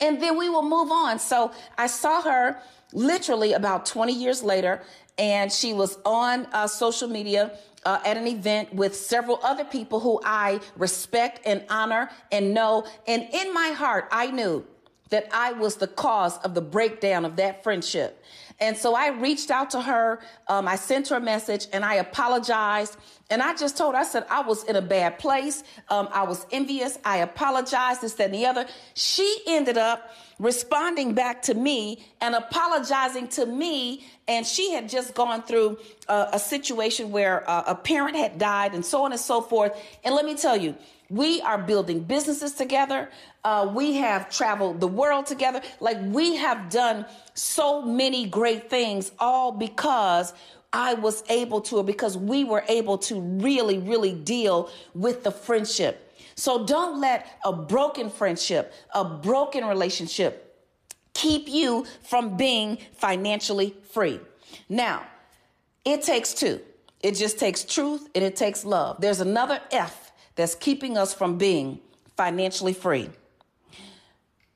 and 0.00 0.22
then 0.22 0.38
we 0.38 0.48
will 0.48 0.62
move 0.62 0.90
on. 0.90 1.18
So 1.18 1.52
I 1.76 1.86
saw 1.86 2.22
her 2.22 2.62
literally 2.92 3.52
about 3.52 3.86
20 3.86 4.12
years 4.12 4.42
later 4.42 4.82
and 5.18 5.52
she 5.52 5.72
was 5.74 5.98
on 6.04 6.46
uh, 6.52 6.66
social 6.66 7.08
media 7.08 7.58
uh, 7.84 8.00
at 8.04 8.16
an 8.16 8.26
event 8.26 8.72
with 8.74 8.94
several 8.94 9.40
other 9.42 9.64
people 9.64 10.00
who 10.00 10.20
I 10.24 10.60
respect 10.76 11.40
and 11.44 11.64
honor 11.68 12.10
and 12.30 12.54
know. 12.54 12.86
And 13.06 13.28
in 13.32 13.52
my 13.52 13.68
heart, 13.68 14.08
I 14.10 14.30
knew 14.30 14.66
that 15.12 15.28
I 15.30 15.52
was 15.52 15.76
the 15.76 15.86
cause 15.86 16.38
of 16.38 16.54
the 16.54 16.62
breakdown 16.62 17.24
of 17.24 17.36
that 17.36 17.62
friendship. 17.62 18.24
And 18.60 18.76
so 18.76 18.94
I 18.94 19.08
reached 19.08 19.50
out 19.50 19.70
to 19.70 19.80
her. 19.80 20.20
Um, 20.48 20.66
I 20.66 20.76
sent 20.76 21.08
her 21.08 21.16
a 21.16 21.20
message 21.20 21.66
and 21.72 21.84
I 21.84 21.94
apologized. 21.94 22.96
And 23.28 23.42
I 23.42 23.54
just 23.54 23.76
told 23.76 23.94
her, 23.94 24.00
I 24.00 24.04
said, 24.04 24.24
I 24.30 24.40
was 24.42 24.64
in 24.64 24.76
a 24.76 24.82
bad 24.82 25.18
place. 25.18 25.64
Um, 25.88 26.08
I 26.12 26.22
was 26.22 26.46
envious. 26.50 26.98
I 27.04 27.18
apologized, 27.18 28.00
this, 28.00 28.14
that, 28.14 28.26
and 28.26 28.34
the 28.34 28.46
other. 28.46 28.66
She 28.94 29.42
ended 29.46 29.78
up 29.78 30.14
responding 30.38 31.12
back 31.12 31.42
to 31.42 31.54
me 31.54 32.04
and 32.20 32.34
apologizing 32.34 33.28
to 33.28 33.46
me. 33.46 34.06
And 34.28 34.46
she 34.46 34.72
had 34.72 34.88
just 34.88 35.14
gone 35.14 35.42
through 35.42 35.78
a 36.08 36.38
situation 36.38 37.10
where 37.10 37.48
uh, 37.48 37.64
a 37.66 37.74
parent 37.74 38.16
had 38.16 38.38
died 38.38 38.74
and 38.74 38.84
so 38.84 39.04
on 39.04 39.12
and 39.12 39.20
so 39.20 39.40
forth. 39.40 39.72
And 40.04 40.14
let 40.14 40.24
me 40.24 40.36
tell 40.36 40.56
you, 40.56 40.76
we 41.12 41.42
are 41.42 41.58
building 41.58 42.00
businesses 42.00 42.54
together. 42.54 43.10
Uh, 43.44 43.70
we 43.74 43.94
have 43.94 44.30
traveled 44.30 44.80
the 44.80 44.86
world 44.86 45.26
together. 45.26 45.60
Like 45.80 45.98
we 46.00 46.36
have 46.36 46.70
done 46.70 47.06
so 47.34 47.82
many 47.82 48.26
great 48.26 48.70
things, 48.70 49.10
all 49.18 49.52
because 49.52 50.32
I 50.72 50.94
was 50.94 51.24
able 51.28 51.60
to, 51.62 51.78
or 51.78 51.84
because 51.84 52.16
we 52.16 52.44
were 52.44 52.64
able 52.68 52.98
to 52.98 53.20
really, 53.20 53.78
really 53.78 54.14
deal 54.14 54.70
with 54.94 55.24
the 55.24 55.30
friendship. 55.30 56.14
So 56.34 56.64
don't 56.64 57.00
let 57.00 57.38
a 57.44 57.52
broken 57.52 58.10
friendship, 58.10 58.72
a 58.94 59.04
broken 59.04 59.64
relationship 59.64 60.48
keep 61.14 61.48
you 61.48 61.86
from 62.02 62.36
being 62.36 62.78
financially 62.94 63.74
free. 63.90 64.20
Now, 64.68 65.06
it 65.84 66.02
takes 66.02 66.32
two. 66.32 66.60
It 67.02 67.16
just 67.16 67.38
takes 67.38 67.64
truth 67.64 68.08
and 68.14 68.24
it 68.24 68.36
takes 68.36 68.64
love. 68.64 69.00
There's 69.00 69.20
another 69.20 69.60
F 69.70 70.12
that's 70.36 70.54
keeping 70.54 70.96
us 70.96 71.12
from 71.12 71.36
being 71.36 71.80
financially 72.16 72.72
free. 72.72 73.10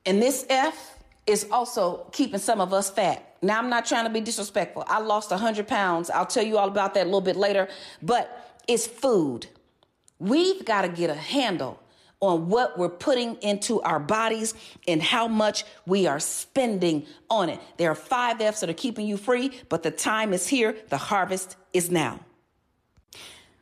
And 0.07 0.21
this 0.21 0.45
F 0.49 0.97
is 1.27 1.47
also 1.51 2.07
keeping 2.13 2.39
some 2.39 2.61
of 2.61 2.73
us 2.73 2.89
fat. 2.89 3.35
Now, 3.41 3.59
I'm 3.59 3.69
not 3.69 3.85
trying 3.85 4.05
to 4.05 4.09
be 4.09 4.21
disrespectful. 4.21 4.85
I 4.87 4.99
lost 4.99 5.29
100 5.29 5.67
pounds. 5.67 6.09
I'll 6.09 6.25
tell 6.25 6.43
you 6.43 6.57
all 6.57 6.69
about 6.69 6.93
that 6.93 7.03
a 7.03 7.05
little 7.05 7.21
bit 7.21 7.35
later, 7.35 7.67
but 8.01 8.55
it's 8.69 8.87
food. 8.87 9.47
We've 10.17 10.63
got 10.63 10.83
to 10.83 10.87
get 10.87 11.09
a 11.09 11.15
handle 11.15 11.79
on 12.21 12.47
what 12.47 12.79
we're 12.79 12.89
putting 12.89 13.35
into 13.35 13.81
our 13.81 13.99
bodies 13.99 14.53
and 14.87 15.03
how 15.03 15.27
much 15.27 15.65
we 15.85 16.07
are 16.07 16.21
spending 16.21 17.05
on 17.29 17.49
it. 17.49 17.59
There 17.75 17.91
are 17.91 17.95
five 17.95 18.41
F's 18.41 18.61
that 18.61 18.69
are 18.69 18.73
keeping 18.73 19.05
you 19.05 19.17
free, 19.17 19.51
but 19.69 19.83
the 19.83 19.91
time 19.91 20.33
is 20.33 20.47
here. 20.47 20.75
The 20.89 20.97
harvest 20.97 21.57
is 21.73 21.91
now. 21.91 22.21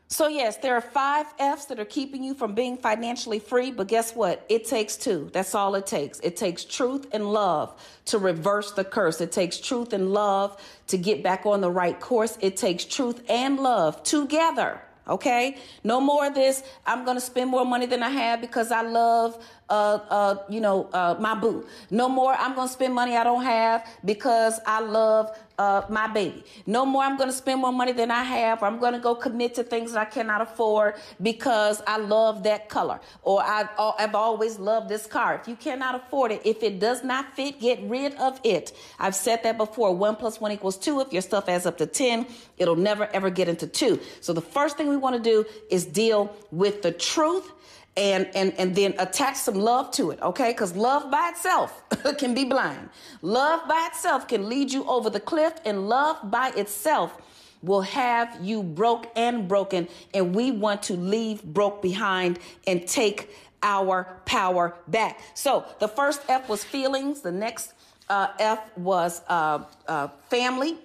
So, 0.08 0.28
yes, 0.28 0.58
there 0.58 0.76
are 0.76 0.82
five 0.82 1.26
F's 1.40 1.66
that 1.66 1.80
are 1.80 1.86
keeping 1.86 2.24
you 2.24 2.36
from 2.36 2.54
being 2.54 2.78
financially 2.78 3.40
free, 3.40 3.72
but 3.72 3.88
guess 3.88 4.16
what? 4.16 4.46
It 4.50 4.66
takes 4.66 4.98
two. 4.98 5.32
That's 5.34 5.56
all 5.56 5.74
it 5.74 5.88
takes. 5.88 6.20
It 6.20 6.38
takes 6.38 6.64
truth 6.64 7.08
and 7.12 7.32
love 7.32 7.74
to 8.06 8.20
reverse 8.20 8.72
the 8.72 8.84
curse. 8.84 9.20
It 9.20 9.32
takes 9.32 9.60
truth 9.60 9.94
and 9.94 10.14
love 10.14 10.62
to 10.88 10.98
get 10.98 11.24
back 11.24 11.48
on 11.48 11.60
the 11.60 11.72
right 11.72 12.00
course. 12.00 12.38
It 12.40 12.56
takes 12.56 12.86
truth 12.86 13.24
and 13.28 13.60
love 13.60 14.04
together 14.04 14.80
Okay, 15.08 15.58
no 15.84 16.02
more 16.02 16.26
of 16.26 16.34
this. 16.34 16.64
I'm 16.86 17.06
gonna 17.06 17.22
spend 17.22 17.52
more 17.52 17.64
money 17.64 17.86
than 17.86 18.02
I 18.02 18.10
have 18.10 18.42
because 18.42 18.72
I 18.72 18.82
love, 18.82 19.38
uh, 19.70 20.00
uh, 20.10 20.36
you 20.50 20.62
know, 20.62 20.90
uh, 20.94 21.16
my 21.20 21.36
boo. 21.36 21.66
No 21.90 22.08
more. 22.10 22.34
I'm 22.34 22.56
gonna 22.56 22.70
spend 22.70 22.94
money 22.94 23.16
I 23.16 23.24
don't 23.24 23.44
have 23.44 23.88
because 24.04 24.60
I 24.66 24.80
love 24.82 25.38
uh, 25.58 25.84
my 25.90 26.08
baby. 26.08 26.44
No 26.66 26.86
more. 26.86 27.04
I'm 27.04 27.18
gonna 27.18 27.32
spend 27.32 27.62
more 27.62 27.72
money 27.72 27.92
than 27.92 28.12
I 28.12 28.24
have. 28.24 28.62
or 28.62 28.66
I'm 28.66 28.80
gonna 28.80 29.00
go 29.00 29.16
commit 29.16 29.56
to 29.56 29.64
things 29.64 29.94
that 29.94 30.00
I 30.02 30.06
cannot 30.06 30.42
afford 30.42 30.96
because 31.22 31.82
I 31.88 31.98
love 31.98 32.44
that 32.44 32.70
color 32.70 33.00
or 33.24 33.42
I, 33.42 33.68
I've 33.98 34.16
always 34.16 34.60
loved 34.60 34.90
this 34.90 35.08
car. 35.08 35.36
If 35.36 35.48
you 35.48 35.56
cannot 35.56 35.96
afford 35.96 36.32
it, 36.32 36.42
if 36.46 36.62
it 36.64 36.80
does 36.80 37.04
not 37.04 37.36
fit, 37.36 37.60
get 37.60 37.82
rid 37.84 38.14
of 38.16 38.40
it. 38.44 38.76
I've 39.00 39.16
said 39.16 39.44
that 39.44 39.58
before. 39.58 39.96
One 39.96 40.16
plus 40.16 40.40
one 40.40 40.52
equals 40.52 40.78
two. 40.78 41.00
If 41.02 41.12
your 41.12 41.22
stuff 41.22 41.50
adds 41.50 41.66
up 41.66 41.78
to 41.80 41.86
ten, 41.88 42.28
it'll 42.58 42.76
never 42.76 43.06
ever 43.14 43.30
get 43.30 43.50
into 43.50 43.68
two. 43.68 44.00
So 44.22 44.34
the 44.34 44.42
first 44.42 44.78
thing 44.78 44.90
we 44.90 44.98
want 44.98 45.16
to 45.16 45.22
do 45.22 45.46
is 45.70 45.86
deal 45.86 46.36
with 46.52 46.82
the 46.82 46.92
truth 46.92 47.52
and 47.98 48.30
and 48.36 48.54
and 48.58 48.76
then 48.76 48.94
attach 49.00 49.36
some 49.36 49.56
love 49.56 49.92
to 49.92 50.12
it 50.12 50.22
okay? 50.22 50.52
Because 50.52 50.76
love 50.76 51.10
by 51.10 51.30
itself 51.30 51.84
can 52.18 52.34
be 52.34 52.44
blind. 52.44 52.90
Love 53.22 53.68
by 53.68 53.90
itself 53.92 54.28
can 54.28 54.50
lead 54.50 54.72
you 54.72 54.84
over 54.86 55.10
the 55.10 55.20
cliff 55.20 55.54
and 55.66 55.88
love 55.88 56.18
by 56.30 56.50
itself 56.50 57.18
will 57.62 57.82
have 57.82 58.38
you 58.42 58.62
broke 58.62 59.12
and 59.16 59.48
broken 59.48 59.88
and 60.14 60.36
we 60.36 60.52
want 60.52 60.84
to 60.84 60.94
leave 60.94 61.44
broke 61.44 61.82
behind 61.82 62.40
and 62.68 62.88
take 62.88 63.34
our 63.64 64.20
power 64.26 64.76
back. 64.88 65.20
So 65.34 65.66
the 65.80 65.88
first 65.88 66.22
f 66.30 66.48
was 66.48 66.64
feelings. 66.64 67.22
The 67.22 67.32
next 67.32 67.74
uh, 68.10 68.28
f 68.40 68.78
was 68.78 69.22
uh, 69.28 69.64
uh, 69.88 70.10
family 70.30 70.78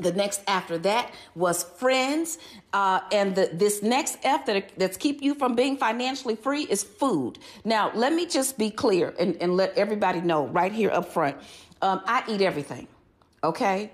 the 0.00 0.12
next 0.12 0.42
after 0.46 0.78
that 0.78 1.12
was 1.34 1.64
friends. 1.64 2.38
Uh, 2.72 3.00
and 3.12 3.34
the, 3.34 3.50
this 3.52 3.82
next 3.82 4.18
F 4.22 4.46
that, 4.46 4.72
that's 4.76 4.96
keep 4.96 5.22
you 5.22 5.34
from 5.34 5.54
being 5.54 5.76
financially 5.76 6.36
free 6.36 6.62
is 6.62 6.82
food. 6.82 7.38
Now, 7.64 7.90
let 7.94 8.12
me 8.12 8.26
just 8.26 8.58
be 8.58 8.70
clear 8.70 9.14
and, 9.18 9.36
and 9.40 9.56
let 9.56 9.76
everybody 9.76 10.20
know 10.20 10.46
right 10.46 10.72
here 10.72 10.90
up 10.90 11.12
front. 11.12 11.36
Um, 11.82 12.02
I 12.06 12.22
eat 12.28 12.40
everything. 12.40 12.86
Okay. 13.42 13.90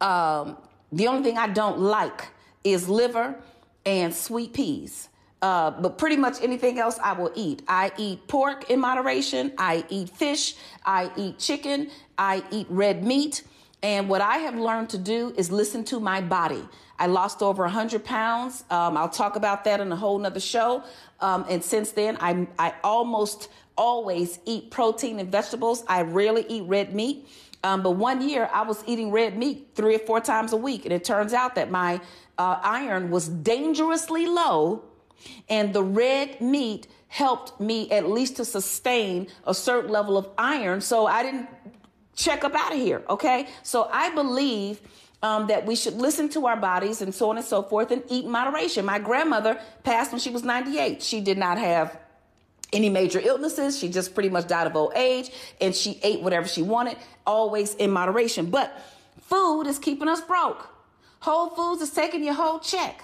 Um, 0.00 0.56
the 0.92 1.06
only 1.08 1.22
thing 1.22 1.38
I 1.38 1.48
don't 1.48 1.78
like 1.78 2.28
is 2.64 2.88
liver 2.88 3.36
and 3.84 4.14
sweet 4.14 4.52
peas. 4.52 5.08
Uh, 5.40 5.70
but 5.70 5.98
pretty 5.98 6.16
much 6.16 6.42
anything 6.42 6.80
else 6.80 6.98
I 7.02 7.12
will 7.12 7.30
eat. 7.36 7.62
I 7.68 7.92
eat 7.96 8.26
pork 8.26 8.70
in 8.70 8.80
moderation. 8.80 9.52
I 9.56 9.84
eat 9.88 10.10
fish. 10.10 10.56
I 10.84 11.12
eat 11.16 11.38
chicken. 11.38 11.90
I 12.16 12.42
eat 12.50 12.66
red 12.68 13.04
meat. 13.04 13.44
And 13.82 14.08
what 14.08 14.20
I 14.20 14.38
have 14.38 14.56
learned 14.56 14.90
to 14.90 14.98
do 14.98 15.32
is 15.36 15.52
listen 15.52 15.84
to 15.84 16.00
my 16.00 16.20
body. 16.20 16.68
I 16.98 17.06
lost 17.06 17.42
over 17.42 17.62
100 17.62 18.04
pounds. 18.04 18.64
Um, 18.70 18.96
I'll 18.96 19.08
talk 19.08 19.36
about 19.36 19.64
that 19.64 19.80
in 19.80 19.92
a 19.92 19.96
whole 19.96 20.18
nother 20.18 20.40
show. 20.40 20.82
Um, 21.20 21.44
and 21.48 21.62
since 21.62 21.92
then, 21.92 22.16
I, 22.20 22.48
I 22.58 22.74
almost 22.82 23.48
always 23.76 24.40
eat 24.44 24.70
protein 24.70 25.20
and 25.20 25.30
vegetables. 25.30 25.84
I 25.86 26.02
rarely 26.02 26.44
eat 26.48 26.64
red 26.66 26.92
meat. 26.94 27.28
Um, 27.62 27.82
but 27.82 27.92
one 27.92 28.28
year 28.28 28.48
I 28.52 28.62
was 28.62 28.82
eating 28.86 29.12
red 29.12 29.36
meat 29.38 29.68
three 29.74 29.94
or 29.94 30.00
four 30.00 30.20
times 30.20 30.52
a 30.52 30.56
week. 30.56 30.84
And 30.84 30.92
it 30.92 31.04
turns 31.04 31.32
out 31.32 31.54
that 31.54 31.70
my 31.70 32.00
uh, 32.36 32.58
iron 32.62 33.10
was 33.10 33.28
dangerously 33.28 34.26
low. 34.26 34.84
And 35.48 35.72
the 35.72 35.82
red 35.82 36.40
meat 36.40 36.88
helped 37.08 37.58
me 37.58 37.90
at 37.90 38.08
least 38.08 38.36
to 38.36 38.44
sustain 38.44 39.28
a 39.46 39.54
certain 39.54 39.90
level 39.90 40.16
of 40.16 40.28
iron. 40.36 40.80
So 40.80 41.06
I 41.06 41.22
didn't 41.22 41.48
check 42.18 42.44
up 42.44 42.54
out 42.54 42.72
of 42.72 42.78
here. 42.78 43.02
Okay. 43.08 43.48
So 43.62 43.88
I 43.90 44.10
believe 44.14 44.80
um, 45.22 45.46
that 45.46 45.64
we 45.64 45.74
should 45.74 45.94
listen 45.94 46.28
to 46.30 46.46
our 46.46 46.56
bodies 46.56 47.00
and 47.00 47.14
so 47.14 47.30
on 47.30 47.36
and 47.36 47.46
so 47.46 47.62
forth 47.62 47.90
and 47.90 48.02
eat 48.08 48.26
moderation. 48.26 48.84
My 48.84 48.98
grandmother 48.98 49.60
passed 49.84 50.12
when 50.12 50.20
she 50.20 50.30
was 50.30 50.42
98. 50.42 51.02
She 51.02 51.20
did 51.20 51.38
not 51.38 51.58
have 51.58 51.98
any 52.72 52.90
major 52.90 53.20
illnesses. 53.20 53.78
She 53.78 53.88
just 53.88 54.14
pretty 54.14 54.28
much 54.28 54.46
died 54.46 54.66
of 54.66 54.76
old 54.76 54.92
age 54.94 55.30
and 55.60 55.74
she 55.74 55.98
ate 56.02 56.20
whatever 56.20 56.46
she 56.46 56.62
wanted, 56.62 56.98
always 57.26 57.74
in 57.76 57.90
moderation. 57.90 58.50
But 58.50 58.76
food 59.22 59.62
is 59.62 59.78
keeping 59.78 60.08
us 60.08 60.20
broke. 60.20 60.68
Whole 61.20 61.50
Foods 61.50 61.82
is 61.82 61.90
taking 61.90 62.22
your 62.22 62.34
whole 62.34 62.60
check. 62.60 63.02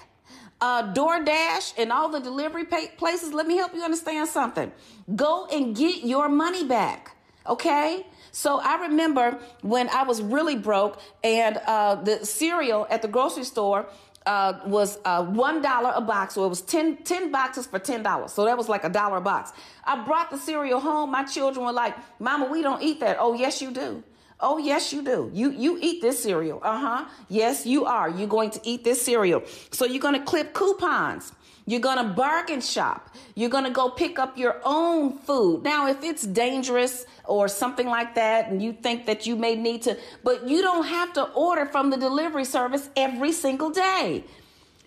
Uh, 0.61 0.93
DoorDash 0.93 1.73
and 1.77 1.91
all 1.91 2.07
the 2.07 2.19
delivery 2.19 2.63
places, 2.63 3.33
let 3.33 3.45
me 3.45 3.57
help 3.57 3.73
you 3.73 3.83
understand 3.83 4.29
something. 4.29 4.71
Go 5.15 5.47
and 5.51 5.75
get 5.75 6.05
your 6.05 6.29
money 6.29 6.63
back, 6.63 7.15
okay? 7.45 8.05
So 8.35 8.59
I 8.59 8.87
remember 8.87 9.39
when 9.61 9.87
I 9.87 10.03
was 10.03 10.21
really 10.21 10.57
broke 10.57 10.99
and 11.23 11.55
uh, 11.55 11.95
the 11.95 12.25
cereal 12.25 12.85
at 12.89 13.01
the 13.01 13.07
grocery 13.07 13.45
store 13.45 13.87
uh, 14.25 14.59
was 14.65 14.99
uh, 15.05 15.23
one 15.23 15.61
dollar 15.61 15.93
a 15.95 16.01
box, 16.01 16.33
so 16.33 16.45
it 16.45 16.49
was 16.49 16.59
10, 16.61 16.97
10 17.03 17.31
boxes 17.31 17.65
for 17.65 17.79
ten 17.79 18.03
dollars. 18.03 18.33
So 18.33 18.43
that 18.43 18.57
was 18.57 18.67
like 18.67 18.83
a 18.83 18.89
dollar 18.89 19.17
a 19.17 19.21
box. 19.21 19.53
I 19.85 20.03
brought 20.03 20.31
the 20.31 20.37
cereal 20.37 20.81
home. 20.81 21.11
My 21.11 21.23
children 21.23 21.65
were 21.65 21.71
like, 21.71 21.95
"Mama, 22.19 22.51
we 22.51 22.61
don't 22.61 22.81
eat 22.83 22.99
that." 22.99 23.15
Oh, 23.21 23.35
yes, 23.35 23.61
you 23.61 23.71
do. 23.71 24.03
Oh, 24.41 24.57
yes, 24.57 24.91
you 24.91 25.01
do. 25.01 25.31
You 25.33 25.51
you 25.51 25.77
eat 25.81 26.01
this 26.01 26.21
cereal. 26.21 26.59
Uh 26.61 26.77
huh. 26.77 27.05
Yes, 27.29 27.65
you 27.65 27.85
are. 27.85 28.09
You're 28.09 28.27
going 28.27 28.49
to 28.49 28.59
eat 28.65 28.83
this 28.83 29.01
cereal. 29.01 29.43
So 29.71 29.85
you're 29.85 30.01
going 30.01 30.19
to 30.19 30.25
clip 30.25 30.53
coupons. 30.53 31.31
You're 31.67 31.81
going 31.81 31.97
to 31.97 32.03
bargain 32.03 32.61
shop. 32.61 33.15
You're 33.33 33.49
going 33.49 33.63
to 33.63 33.71
go 33.71 33.89
pick 33.89 34.19
up 34.19 34.37
your 34.37 34.61
own 34.63 35.17
food. 35.17 35.63
Now, 35.63 35.87
if 35.87 36.03
it's 36.03 36.23
dangerous 36.23 37.05
or 37.25 37.47
something 37.47 37.87
like 37.87 38.13
that, 38.15 38.49
and 38.49 38.61
you 38.61 38.71
think 38.71 39.07
that 39.07 39.25
you 39.25 39.35
may 39.35 39.55
need 39.55 39.81
to, 39.83 39.97
but 40.23 40.47
you 40.47 40.61
don't 40.61 40.85
have 40.85 41.13
to 41.13 41.23
order 41.33 41.65
from 41.65 41.89
the 41.89 41.97
delivery 41.97 42.45
service 42.45 42.89
every 42.95 43.31
single 43.31 43.71
day. 43.71 44.23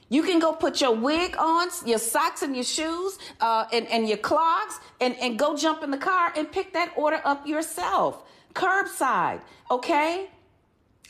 You 0.08 0.22
can 0.22 0.38
go 0.38 0.52
put 0.52 0.80
your 0.80 0.94
wig 0.94 1.36
on, 1.36 1.68
your 1.84 1.98
socks 1.98 2.42
and 2.42 2.54
your 2.54 2.64
shoes, 2.64 3.18
uh, 3.40 3.66
and, 3.72 3.86
and 3.88 4.08
your 4.08 4.16
clogs, 4.16 4.78
and, 5.00 5.16
and 5.16 5.38
go 5.38 5.56
jump 5.56 5.82
in 5.82 5.90
the 5.90 5.98
car 5.98 6.32
and 6.36 6.50
pick 6.50 6.72
that 6.72 6.92
order 6.96 7.20
up 7.24 7.46
yourself. 7.46 8.22
Curbside, 8.54 9.40
okay? 9.70 10.30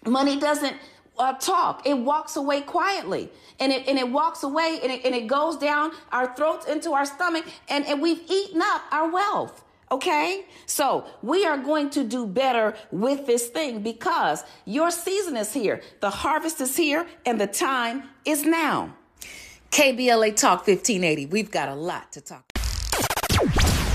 Money 0.07 0.41
doesn't 0.41 0.77
uh, 1.19 1.35
talk. 1.35 1.87
It 1.87 1.99
walks 1.99 2.37
away 2.37 2.61
quietly. 2.61 3.31
And 3.61 3.73
it, 3.73 3.89
and 3.89 3.99
it 3.99 4.09
walks 4.11 4.43
away 4.43 4.79
and 4.83 4.93
it, 4.93 5.05
and 5.05 5.15
it 5.15 5.27
goes 5.27 5.57
down 5.57 5.93
our 6.13 6.35
throats 6.37 6.67
into 6.67 6.93
our 6.93 7.05
stomach 7.05 7.45
and, 7.69 7.85
and 7.87 8.01
we've 8.01 8.23
eaten 8.29 8.61
up 8.63 8.83
our 8.93 9.11
wealth. 9.11 9.65
Okay? 9.91 10.45
So 10.67 11.07
we 11.23 11.45
are 11.45 11.59
going 11.59 11.91
to 11.91 12.05
do 12.05 12.27
better 12.27 12.77
with 12.93 13.27
this 13.27 13.49
thing 13.49 13.83
because 13.83 14.45
your 14.65 14.91
season 14.91 15.37
is 15.37 15.53
here. 15.53 15.83
The 16.01 16.11
harvest 16.11 16.61
is 16.61 16.77
here 16.77 17.07
and 17.27 17.41
the 17.41 17.47
time 17.47 18.05
is 18.25 18.45
now. 18.45 18.95
KBLA 19.71 20.37
Talk 20.37 20.67
1580. 20.67 21.27
We've 21.27 21.51
got 21.51 21.69
a 21.69 21.75
lot 21.75 22.13
to 22.13 22.21
talk 22.21 22.45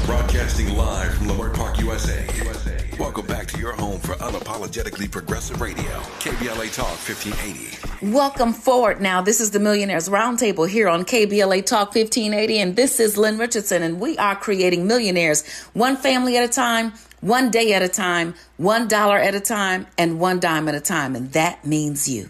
Broadcasting 0.06 0.76
live 0.76 1.14
from 1.14 1.28
Leimert 1.28 1.54
Park, 1.54 1.80
USA. 1.80 2.28
USA. 2.36 2.78
Welcome 3.00 3.26
back 3.26 3.48
to 3.48 3.58
your 3.58 3.72
home 3.72 4.02
for 4.02 4.16
unapologetically 4.16 5.10
progressive 5.10 5.62
radio, 5.62 6.02
KBLA 6.20 6.76
Talk 6.76 6.90
1580. 7.08 8.12
Welcome 8.12 8.52
forward 8.52 9.00
now. 9.00 9.22
This 9.22 9.40
is 9.40 9.52
the 9.52 9.62
Millionaires 9.62 10.10
Roundtable 10.10 10.68
here 10.68 10.90
on 10.90 11.06
KBLA 11.06 11.66
Talk 11.66 11.96
1580, 11.96 12.60
and 12.60 12.76
this 12.76 13.00
is 13.00 13.18
Lynn 13.18 13.38
Richardson, 13.38 13.82
and 13.82 14.02
we 14.02 14.18
are 14.18 14.36
creating 14.36 14.88
millionaires 14.88 15.48
one 15.72 15.96
family 15.96 16.36
at 16.36 16.44
a 16.44 16.52
time, 16.52 16.92
one 17.22 17.50
day 17.50 17.72
at 17.74 17.82
a 17.82 17.88
time, 17.88 18.34
one 18.58 18.90
dollar 18.90 19.18
at 19.18 19.36
a 19.36 19.40
time, 19.40 19.88
and 19.98 20.20
one 20.20 20.42
dime 20.42 20.68
at 20.68 20.76
a 20.76 20.82
time, 20.82 21.16
and 21.16 21.32
that 21.32 21.66
means 21.66 22.10
you. 22.10 22.30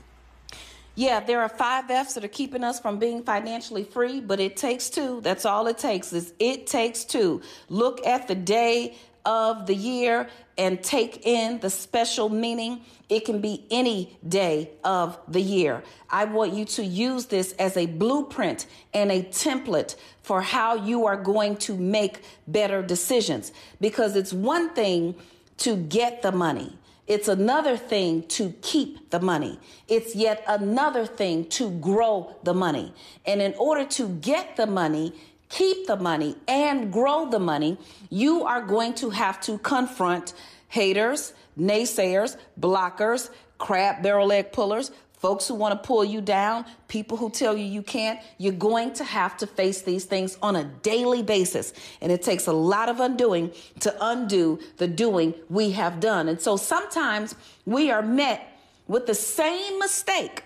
Yeah, 0.95 1.21
there 1.21 1.41
are 1.41 1.49
five 1.49 1.89
F's 1.89 2.13
that 2.13 2.23
are 2.23 2.27
keeping 2.27 2.63
us 2.63 2.79
from 2.79 2.99
being 2.99 3.23
financially 3.23 3.84
free, 3.84 4.19
but 4.19 4.39
it 4.39 4.56
takes 4.56 4.89
two. 4.89 5.21
That's 5.21 5.43
all 5.43 5.65
it 5.67 5.79
takes 5.79 6.13
is 6.13 6.34
it 6.38 6.67
takes 6.67 7.03
two. 7.03 7.41
Look 7.67 8.06
at 8.06 8.27
the 8.27 8.36
day 8.36 8.95
of 9.25 9.65
the 9.65 9.73
year 9.73 10.29
and 10.56 10.84
take 10.84 11.25
in 11.25 11.60
the 11.62 11.69
special 11.71 12.29
meaning. 12.29 12.82
It 13.10 13.25
can 13.25 13.41
be 13.41 13.65
any 13.71 14.19
day 14.27 14.69
of 14.84 15.17
the 15.27 15.41
year. 15.41 15.84
I 16.12 16.25
want 16.25 16.53
you 16.53 16.65
to 16.65 16.84
use 16.84 17.25
this 17.25 17.53
as 17.53 17.75
a 17.75 17.88
blueprint 17.88 18.67
and 18.93 19.12
a 19.12 19.23
template 19.23 19.95
for 20.21 20.41
how 20.41 20.75
you 20.75 21.08
are 21.08 21.17
going 21.17 21.58
to 21.58 21.75
make 21.75 22.21
better 22.47 22.84
decisions 22.84 23.51
because 23.82 24.15
it's 24.15 24.34
one 24.34 24.75
thing 24.75 25.15
to 25.58 25.75
get 25.75 26.21
the 26.21 26.32
money. 26.32 26.77
It's 27.06 27.28
another 27.28 27.76
thing 27.76 28.24
to 28.30 28.54
keep 28.62 29.10
the 29.10 29.20
money. 29.20 29.60
It's 29.88 30.16
yet 30.16 30.44
another 30.48 31.06
thing 31.06 31.46
to 31.50 31.70
grow 31.70 32.36
the 32.44 32.54
money. 32.54 32.94
And 33.26 33.42
in 33.42 33.54
order 33.56 33.86
to 33.86 34.08
get 34.08 34.56
the 34.56 34.68
money, 34.68 35.13
keep 35.50 35.86
the 35.88 35.98
money, 35.98 36.36
and 36.48 36.94
grow 36.94 37.30
the 37.30 37.39
money, 37.39 37.78
you 38.10 38.44
are 38.44 38.62
going 38.62 38.94
to 38.96 39.10
have 39.10 39.42
to 39.42 39.58
confront 39.58 40.34
haters, 40.70 41.34
naysayers, 41.60 42.38
blockers, 42.60 43.30
crab 43.58 44.02
barrel 44.02 44.32
egg 44.32 44.52
pullers, 44.52 44.92
folks 45.24 45.48
who 45.48 45.56
want 45.56 45.72
to 45.72 45.88
pull 45.88 46.04
you 46.04 46.20
down, 46.20 46.66
people 46.90 47.16
who 47.16 47.30
tell 47.30 47.56
you 47.56 47.64
you 47.64 47.82
can't. 47.82 48.20
You're 48.38 48.52
going 48.52 48.92
to 48.96 49.06
have 49.06 49.38
to 49.38 49.48
face 49.48 49.82
these 49.82 50.04
things 50.04 50.38
on 50.42 50.58
a 50.58 50.66
daily 50.66 51.24
basis. 51.24 51.72
And 52.02 52.12
it 52.12 52.22
takes 52.22 52.46
a 52.46 52.52
lot 52.52 52.90
of 52.90 53.00
undoing 53.00 53.54
to 53.80 53.96
undo 54.02 54.60
the 54.78 54.88
doing 54.88 55.34
we 55.50 55.72
have 55.72 56.02
done. 56.02 56.28
And 56.28 56.42
so 56.42 56.58
sometimes 56.58 57.36
we 57.66 57.90
are 57.90 58.02
met 58.02 58.60
with 58.86 59.06
the 59.06 59.16
same 59.16 59.80
mistake 59.80 60.44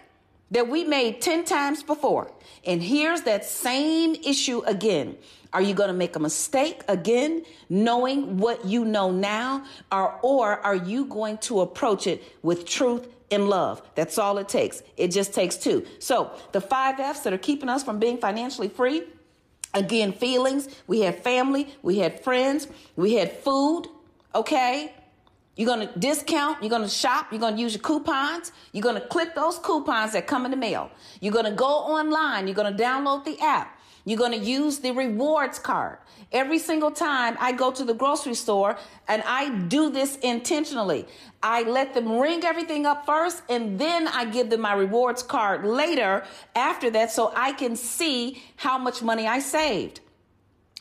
that 0.51 0.69
we 0.69 0.83
made 0.83 1.21
10 1.21 1.45
times 1.45 1.81
before. 1.81 2.31
And 2.63 2.81
here's 2.81 3.23
that 3.23 3.45
same 3.45 4.13
issue 4.23 4.59
again. 4.67 5.17
Are 5.53 5.61
you 5.61 5.73
going 5.73 5.87
to 5.87 5.95
make 5.95 6.15
a 6.15 6.19
mistake 6.19 6.83
again, 6.87 7.43
knowing 7.67 8.37
what 8.37 8.63
you 8.63 8.85
know 8.85 9.09
now? 9.09 9.65
Or, 9.91 10.19
or 10.21 10.59
are 10.59 10.75
you 10.75 11.05
going 11.05 11.39
to 11.39 11.61
approach 11.61 12.05
it 12.05 12.21
with 12.43 12.65
truth 12.65 13.07
and 13.31 13.49
love? 13.49 13.81
That's 13.95 14.17
all 14.17 14.37
it 14.37 14.49
takes. 14.49 14.83
It 14.95 15.09
just 15.09 15.33
takes 15.33 15.57
two. 15.57 15.85
So, 15.99 16.31
the 16.51 16.61
five 16.61 16.99
F's 16.99 17.21
that 17.21 17.33
are 17.33 17.37
keeping 17.37 17.69
us 17.69 17.83
from 17.83 17.99
being 17.99 18.17
financially 18.17 18.69
free 18.69 19.03
again, 19.73 20.13
feelings. 20.13 20.67
We 20.87 21.01
had 21.01 21.23
family, 21.23 21.75
we 21.81 21.99
had 21.99 22.23
friends, 22.23 22.67
we 22.95 23.13
had 23.13 23.31
food, 23.31 23.87
okay? 24.35 24.93
You're 25.55 25.75
to 25.75 25.99
discount, 25.99 26.61
you're 26.61 26.77
to 26.77 26.87
shop, 26.87 27.27
you're 27.31 27.41
to 27.41 27.57
use 27.57 27.73
your 27.73 27.81
coupons, 27.81 28.51
you're 28.73 28.93
to 28.93 29.01
click 29.01 29.33
those 29.33 29.57
coupons 29.57 30.13
that 30.13 30.27
come 30.27 30.45
in 30.45 30.51
the 30.51 30.57
mail. 30.57 30.91
You're 31.19 31.33
to 31.43 31.51
go 31.51 31.65
online, 31.65 32.47
you're 32.47 32.55
to 32.55 32.71
download 32.71 33.25
the 33.25 33.39
app. 33.39 33.76
You're 34.07 34.17
going 34.17 34.31
to 34.31 34.37
use 34.37 34.79
the 34.79 34.91
rewards 34.91 35.59
card. 35.59 35.97
Every 36.31 36.59
single 36.59 36.91
time 36.91 37.35
I 37.41 37.51
go 37.51 37.71
to 37.71 37.83
the 37.83 37.93
grocery 37.93 38.35
store, 38.35 38.77
and 39.05 39.21
I 39.25 39.49
do 39.49 39.89
this 39.89 40.15
intentionally, 40.19 41.05
I 41.43 41.63
let 41.63 41.93
them 41.93 42.17
ring 42.17 42.45
everything 42.45 42.85
up 42.85 43.05
first, 43.05 43.43
and 43.49 43.77
then 43.77 44.07
I 44.07 44.23
give 44.23 44.49
them 44.49 44.61
my 44.61 44.71
rewards 44.71 45.23
card 45.23 45.65
later 45.65 46.23
after 46.55 46.89
that 46.91 47.11
so 47.11 47.33
I 47.35 47.51
can 47.51 47.75
see 47.75 48.41
how 48.55 48.77
much 48.77 49.01
money 49.01 49.27
I 49.27 49.39
saved 49.39 49.99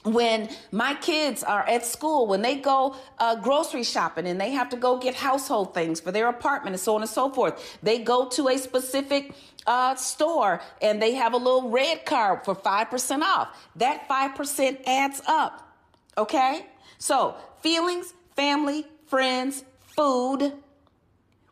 when 0.07 0.49
my 0.71 0.95
kids 0.95 1.43
are 1.43 1.67
at 1.67 1.85
school, 1.85 2.27
when 2.27 2.43
they 2.43 2.57
go 2.57 2.97
uh, 3.19 3.37
grocery 3.37 3.83
shopping 3.83 4.27
and 4.27 4.41
they 4.41 4.53
have 4.53 4.69
to 4.71 4.77
go 4.77 4.99
get 4.99 5.15
household 5.15 5.75
things 5.75 6.01
for 6.01 6.13
their 6.13 6.29
apartment 6.29 6.75
and 6.75 6.81
so 6.81 6.95
on 6.95 7.03
and 7.03 7.11
so 7.11 7.29
forth, 7.31 7.79
they 7.83 7.99
go 7.99 8.29
to 8.29 8.49
a 8.49 8.57
specific 8.57 9.35
uh, 9.67 9.95
store 9.97 10.61
and 10.81 11.03
they 11.03 11.15
have 11.15 11.33
a 11.33 11.37
little 11.37 11.71
red 11.71 12.07
card 12.07 12.45
for 12.45 12.55
5% 12.55 13.23
off. 13.23 13.69
That 13.77 14.09
5% 14.09 14.87
adds 14.87 15.21
up. 15.27 15.75
Okay? 16.17 16.67
So, 16.99 17.35
feelings, 17.61 18.15
family, 18.37 18.87
friends, 19.07 19.65
food. 19.97 20.53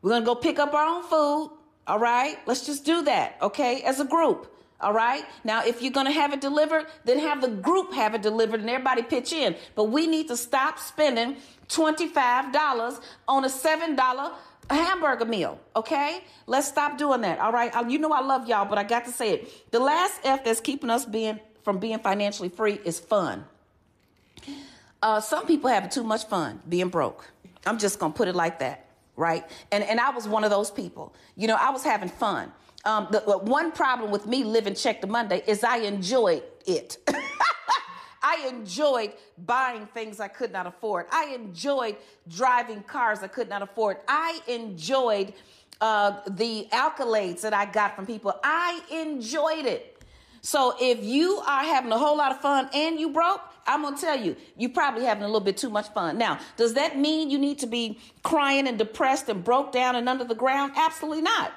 We're 0.01 0.11
going 0.11 0.23
to 0.23 0.27
go 0.27 0.35
pick 0.35 0.59
up 0.59 0.75
our 0.75 0.87
own 0.87 1.03
food. 1.03 1.51
All 1.87 1.99
right? 1.99 2.39
Let's 2.47 2.67
just 2.67 2.85
do 2.85 3.03
that. 3.03 3.37
Okay? 3.43 3.83
As 3.83 4.01
a 4.01 4.05
group. 4.05 4.54
All 4.85 4.93
right. 4.93 5.25
Now, 5.45 5.65
if 5.65 5.81
you're 5.81 5.93
going 5.93 6.05
to 6.05 6.13
have 6.13 6.35
it 6.35 6.43
delivered, 6.43 6.85
then 7.07 7.19
have 7.19 7.41
the 7.41 7.49
group 7.49 7.95
have 7.95 8.15
it 8.15 8.21
delivered 8.21 8.61
and 8.61 8.69
everybody 8.69 9.03
pitch 9.03 9.33
in. 9.33 9.57
But 9.75 9.85
we 9.85 10.07
need 10.07 10.29
to 10.29 10.37
stop 10.37 10.79
spending 10.79 11.37
$25 11.71 13.01
on 13.27 13.45
a 13.47 13.49
$7 13.49 14.33
hamburger 14.69 15.25
meal, 15.25 15.59
okay? 15.75 16.23
Let's 16.47 16.69
stop 16.69 16.99
doing 16.99 17.23
that, 17.23 17.39
all 17.39 17.51
right? 17.51 17.73
You 17.89 17.99
know 17.99 18.13
I 18.13 18.21
love 18.21 18.47
y'all, 18.47 18.67
but 18.67 18.77
I 18.77 18.85
got 18.85 19.07
to 19.07 19.11
say 19.11 19.31
it. 19.33 19.73
The 19.73 19.81
last 19.81 20.21
F 20.23 20.45
that's 20.45 20.61
keeping 20.61 20.91
us 20.91 21.07
being 21.07 21.41
from 21.63 21.79
being 21.79 21.99
financially 21.99 22.51
free 22.51 22.79
is 22.85 23.01
fun. 23.01 23.47
Uh, 25.03 25.23
some 25.23 25.47
people 25.47 25.71
have 25.71 25.89
too 25.89 26.05
much 26.05 26.27
fun 26.27 26.61
being 26.69 26.91
broke. 26.91 27.31
I'm 27.65 27.79
just 27.79 27.99
gonna 27.99 28.13
put 28.13 28.29
it 28.29 28.35
like 28.35 28.59
that, 28.59 28.87
right? 29.17 29.45
And 29.73 29.83
and 29.83 29.99
I 29.99 30.11
was 30.11 30.29
one 30.29 30.45
of 30.45 30.51
those 30.51 30.71
people. 30.71 31.15
You 31.37 31.49
know, 31.49 31.57
I 31.59 31.71
was 31.71 31.83
having 31.83 32.11
fun. 32.11 32.53
Um, 32.85 33.09
the, 33.11 33.21
the 33.21 33.39
one 33.39 33.73
problem 33.73 34.11
with 34.11 34.27
me 34.27 34.45
living 34.45 34.75
check 34.75 35.01
to 35.01 35.07
Monday 35.07 35.43
is 35.47 35.65
I 35.65 35.79
enjoyed 35.79 36.43
it. 36.67 36.99
I 38.23 38.47
enjoyed 38.49 39.13
buying 39.47 39.87
things 39.87 40.19
I 40.19 40.29
could 40.29 40.51
not 40.51 40.67
afford. 40.67 41.07
I 41.11 41.35
enjoyed 41.35 41.97
driving 42.29 42.83
cars 42.83 43.23
I 43.23 43.29
could 43.29 43.49
not 43.49 43.63
afford. 43.63 43.99
I 44.09 44.41
enjoyed 44.49 45.35
uh, 45.81 46.21
the 46.31 46.67
accolades 46.73 47.43
that 47.43 47.53
I 47.53 47.67
got 47.67 47.95
from 47.95 48.07
people. 48.07 48.35
I 48.43 48.81
enjoyed 48.91 49.67
it. 49.67 50.03
So 50.41 50.75
if 50.81 51.03
you 51.03 51.43
are 51.47 51.65
having 51.65 51.93
a 51.93 51.99
whole 51.99 52.17
lot 52.17 52.33
of 52.33 52.41
fun 52.41 52.69
and 52.75 52.99
you 52.99 53.11
broke, 53.11 53.41
I'm 53.67 53.83
gonna 53.83 53.97
tell 53.97 54.19
you, 54.19 54.37
you're 54.57 54.71
probably 54.71 55.05
having 55.05 55.23
a 55.23 55.27
little 55.27 55.41
bit 55.41 55.57
too 55.57 55.71
much 55.71 55.89
fun. 55.89 56.19
Now, 56.19 56.39
does 56.57 56.75
that 56.75 56.99
mean 56.99 57.31
you 57.31 57.39
need 57.39 57.59
to 57.61 57.67
be 57.67 57.99
crying 58.23 58.69
and 58.69 58.79
depressed 58.79 59.29
and 59.29 59.43
broke 59.43 59.73
down 59.73 59.97
and 59.97 60.09
under 60.09 60.25
the 60.25 60.35
ground? 60.35 60.73
Absolutely 60.77 61.23
not. 61.23 61.53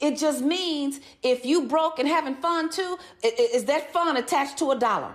It 0.00 0.18
just 0.18 0.42
means 0.42 1.00
if 1.22 1.44
you 1.46 1.66
broke 1.66 1.98
and 1.98 2.08
having 2.08 2.34
fun 2.36 2.70
too, 2.70 2.98
is 3.22 3.64
that 3.66 3.92
fun 3.92 4.16
attached 4.16 4.58
to 4.58 4.70
a 4.70 4.78
dollar? 4.78 5.14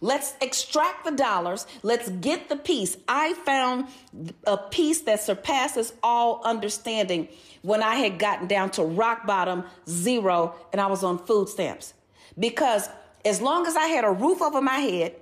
Let's 0.00 0.34
extract 0.40 1.04
the 1.04 1.12
dollars. 1.12 1.66
Let's 1.82 2.10
get 2.10 2.48
the 2.48 2.56
peace. 2.56 2.96
I 3.08 3.32
found 3.32 3.86
a 4.46 4.58
peace 4.58 5.00
that 5.02 5.20
surpasses 5.20 5.94
all 6.02 6.42
understanding 6.44 7.28
when 7.62 7.82
I 7.82 7.96
had 7.96 8.18
gotten 8.18 8.46
down 8.46 8.70
to 8.72 8.82
rock 8.82 9.26
bottom, 9.26 9.64
zero, 9.88 10.54
and 10.72 10.80
I 10.80 10.86
was 10.86 11.02
on 11.02 11.18
food 11.18 11.48
stamps. 11.48 11.94
Because 12.38 12.88
as 13.24 13.40
long 13.40 13.66
as 13.66 13.74
I 13.74 13.86
had 13.86 14.04
a 14.04 14.10
roof 14.10 14.42
over 14.42 14.60
my 14.60 14.78
head, 14.80 15.16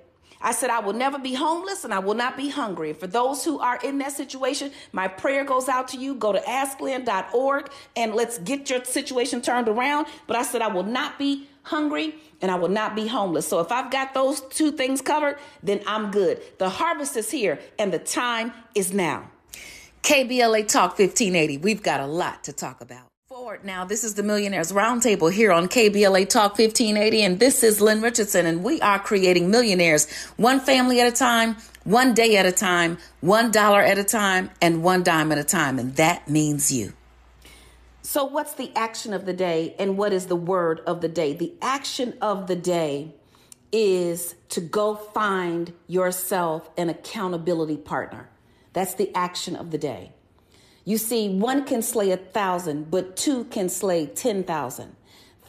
I 0.44 0.52
said, 0.52 0.68
I 0.68 0.80
will 0.80 0.92
never 0.92 1.18
be 1.18 1.32
homeless 1.32 1.84
and 1.84 1.94
I 1.94 2.00
will 2.00 2.14
not 2.14 2.36
be 2.36 2.50
hungry. 2.50 2.92
For 2.92 3.06
those 3.06 3.44
who 3.44 3.58
are 3.60 3.78
in 3.82 3.96
that 3.98 4.12
situation, 4.12 4.72
my 4.92 5.08
prayer 5.08 5.42
goes 5.42 5.70
out 5.70 5.88
to 5.88 5.96
you. 5.96 6.14
Go 6.14 6.32
to 6.32 6.40
asklynn.org 6.40 7.70
and 7.96 8.14
let's 8.14 8.36
get 8.38 8.68
your 8.68 8.84
situation 8.84 9.40
turned 9.40 9.68
around. 9.68 10.06
But 10.26 10.36
I 10.36 10.42
said, 10.42 10.60
I 10.60 10.68
will 10.68 10.82
not 10.82 11.18
be 11.18 11.48
hungry 11.62 12.16
and 12.42 12.50
I 12.50 12.56
will 12.56 12.68
not 12.68 12.94
be 12.94 13.06
homeless. 13.06 13.48
So 13.48 13.60
if 13.60 13.72
I've 13.72 13.90
got 13.90 14.12
those 14.12 14.42
two 14.42 14.70
things 14.70 15.00
covered, 15.00 15.38
then 15.62 15.80
I'm 15.86 16.10
good. 16.10 16.42
The 16.58 16.68
harvest 16.68 17.16
is 17.16 17.30
here 17.30 17.58
and 17.78 17.90
the 17.90 17.98
time 17.98 18.52
is 18.74 18.92
now. 18.92 19.30
KBLA 20.02 20.68
Talk 20.68 20.98
1580. 20.98 21.56
We've 21.56 21.82
got 21.82 22.00
a 22.00 22.06
lot 22.06 22.44
to 22.44 22.52
talk 22.52 22.82
about. 22.82 23.13
Forward 23.44 23.62
now, 23.62 23.84
this 23.84 24.04
is 24.04 24.14
the 24.14 24.22
Millionaires 24.22 24.72
Roundtable 24.72 25.30
here 25.30 25.52
on 25.52 25.68
KBLA 25.68 26.30
Talk 26.30 26.52
1580, 26.52 27.22
and 27.22 27.38
this 27.38 27.62
is 27.62 27.78
Lynn 27.78 28.00
Richardson, 28.00 28.46
and 28.46 28.64
we 28.64 28.80
are 28.80 28.98
creating 28.98 29.50
millionaires 29.50 30.10
one 30.38 30.60
family 30.60 30.98
at 30.98 31.06
a 31.06 31.14
time, 31.14 31.56
one 31.84 32.14
day 32.14 32.38
at 32.38 32.46
a 32.46 32.52
time, 32.52 32.96
one 33.20 33.50
dollar 33.50 33.82
at 33.82 33.98
a 33.98 34.02
time, 34.02 34.48
and 34.62 34.82
one 34.82 35.02
dime 35.02 35.30
at 35.30 35.36
a 35.36 35.44
time, 35.44 35.78
and 35.78 35.94
that 35.96 36.26
means 36.26 36.72
you. 36.72 36.94
So, 38.00 38.24
what's 38.24 38.54
the 38.54 38.72
action 38.74 39.12
of 39.12 39.26
the 39.26 39.34
day, 39.34 39.74
and 39.78 39.98
what 39.98 40.14
is 40.14 40.24
the 40.24 40.36
word 40.36 40.80
of 40.86 41.02
the 41.02 41.08
day? 41.10 41.34
The 41.34 41.52
action 41.60 42.16
of 42.22 42.46
the 42.46 42.56
day 42.56 43.12
is 43.70 44.36
to 44.48 44.62
go 44.62 44.94
find 44.94 45.74
yourself 45.86 46.70
an 46.78 46.88
accountability 46.88 47.76
partner. 47.76 48.30
That's 48.72 48.94
the 48.94 49.14
action 49.14 49.54
of 49.54 49.70
the 49.70 49.76
day. 49.76 50.13
You 50.84 50.98
see, 50.98 51.28
one 51.30 51.64
can 51.64 51.80
slay 51.80 52.10
a 52.10 52.16
thousand, 52.16 52.90
but 52.90 53.16
two 53.16 53.44
can 53.44 53.68
slay 53.68 54.06
10,000. 54.06 54.96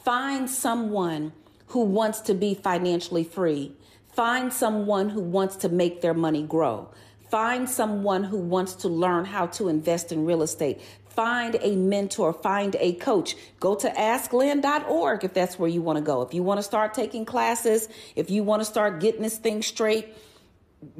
Find 0.02 0.48
someone 0.48 1.32
who 1.68 1.80
wants 1.80 2.20
to 2.22 2.34
be 2.34 2.54
financially 2.54 3.24
free. 3.24 3.76
Find 4.14 4.52
someone 4.52 5.10
who 5.10 5.20
wants 5.20 5.56
to 5.56 5.68
make 5.68 6.00
their 6.00 6.14
money 6.14 6.42
grow. 6.42 6.88
Find 7.30 7.68
someone 7.68 8.24
who 8.24 8.38
wants 8.38 8.74
to 8.76 8.88
learn 8.88 9.26
how 9.26 9.46
to 9.48 9.68
invest 9.68 10.10
in 10.10 10.24
real 10.24 10.42
estate. 10.42 10.80
Find 11.10 11.56
a 11.60 11.76
mentor, 11.76 12.32
find 12.32 12.76
a 12.78 12.94
coach. 12.94 13.36
Go 13.58 13.74
to 13.74 13.90
asklynn.org 13.90 15.24
if 15.24 15.34
that's 15.34 15.58
where 15.58 15.68
you 15.68 15.82
want 15.82 15.98
to 15.98 16.02
go. 16.02 16.22
If 16.22 16.32
you 16.32 16.42
want 16.42 16.58
to 16.58 16.62
start 16.62 16.94
taking 16.94 17.24
classes, 17.24 17.88
if 18.14 18.30
you 18.30 18.42
want 18.42 18.60
to 18.60 18.64
start 18.64 19.00
getting 19.00 19.22
this 19.22 19.36
thing 19.36 19.62
straight, 19.62 20.14